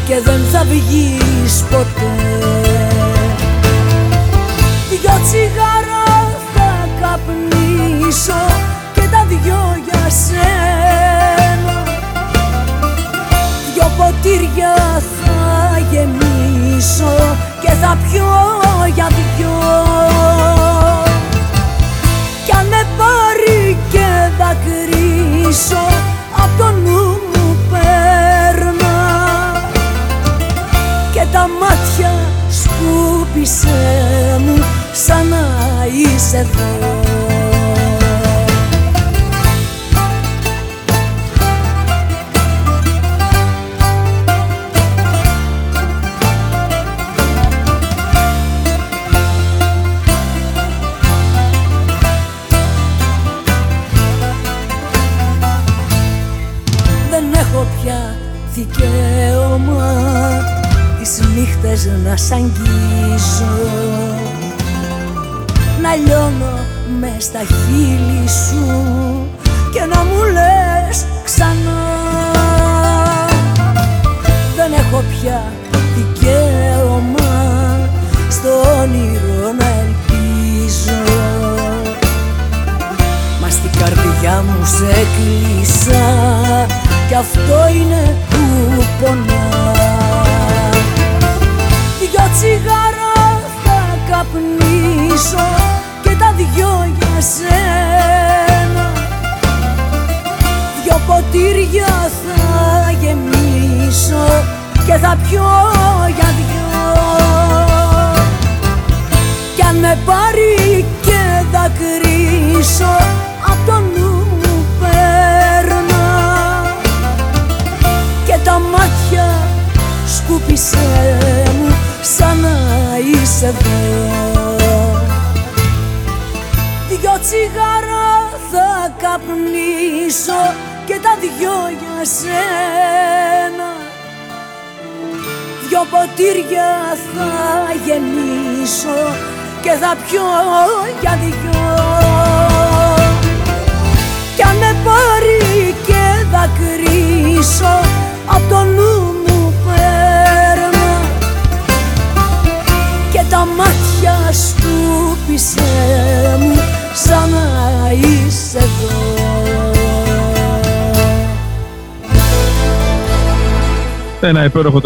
και 0.06 0.14
δεν 0.24 0.40
θα 0.52 0.64
βγεις 0.64 1.64
ποτέ. 1.70 2.14
Δυο 4.90 5.20
τσιγάρα 5.24 6.04
θα 6.54 6.88
καπνίσω 7.00 7.53
και 8.92 9.00
τα 9.10 9.24
δυο 9.28 9.76
για 9.84 10.10
σένα. 10.10 11.82
Δυο 13.74 13.90
ποτήρια 13.96 14.74
θα 15.20 15.78
γεμίσω 15.90 17.36
και 17.60 17.70
θα 17.70 17.98
πιω 18.10 18.32
για 18.94 19.06
δυο 19.36 20.43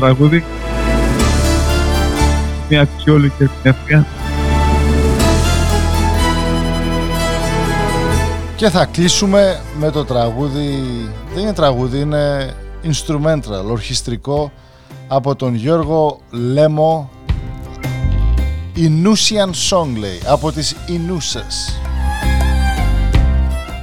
τραγούδι. 0.00 0.44
Μια 2.68 2.80
αξιόλογη 2.80 3.32
και 3.38 3.48
ευθεία. 3.62 4.06
Και 8.56 8.68
θα 8.68 8.84
κλείσουμε 8.84 9.60
με 9.78 9.90
το 9.90 10.04
τραγούδι, 10.04 10.84
δεν 11.34 11.42
είναι 11.42 11.52
τραγούδι, 11.52 12.00
είναι 12.00 12.54
instrumental, 12.84 13.70
ορχιστρικό 13.70 14.52
από 15.08 15.36
τον 15.36 15.54
Γιώργο 15.54 16.20
Λέμο 16.30 17.10
Inusian 18.76 19.50
Song 19.70 19.96
λέει, 19.98 20.20
από 20.26 20.52
τις 20.52 20.76
Ινούσες. 20.86 21.80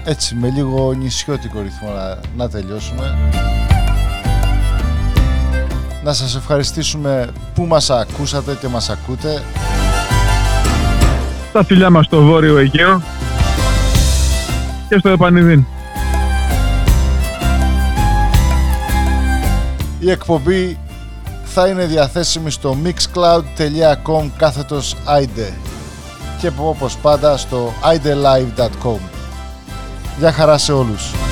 Έτσι, 0.05 0.35
με 0.35 0.49
λίγο 0.49 0.93
νησιώτικο 0.93 1.61
ρυθμό 1.61 1.89
να, 1.89 2.19
να 2.37 2.49
τελειώσουμε. 2.49 3.17
Να 6.05 6.13
σας 6.13 6.35
ευχαριστήσουμε 6.35 7.27
που 7.55 7.65
μας 7.65 7.89
ακούσατε 7.89 8.57
και 8.61 8.67
μας 8.67 8.89
ακούτε. 8.89 9.41
Τα 11.53 11.63
φιλιά 11.63 11.89
μας 11.89 12.05
στο 12.05 12.21
Βόρειο 12.21 12.57
Αιγαίο 12.57 13.01
και 14.89 14.97
στο 14.97 15.09
Επανειδήν. 15.09 15.65
Η 19.99 20.11
εκπομπή 20.11 20.79
θα 21.45 21.67
είναι 21.67 21.85
διαθέσιμη 21.85 22.51
στο 22.51 22.77
mixcloud.com 22.83 24.29
κάθετος 24.37 24.95
ide 25.21 25.53
και 26.41 26.51
όπως 26.57 26.97
πάντα 26.97 27.37
στο 27.37 27.73
idelive.com. 27.83 28.99
Γεια 30.19 30.31
χαρά 30.31 30.57
σε 30.57 30.73
όλους. 30.73 31.24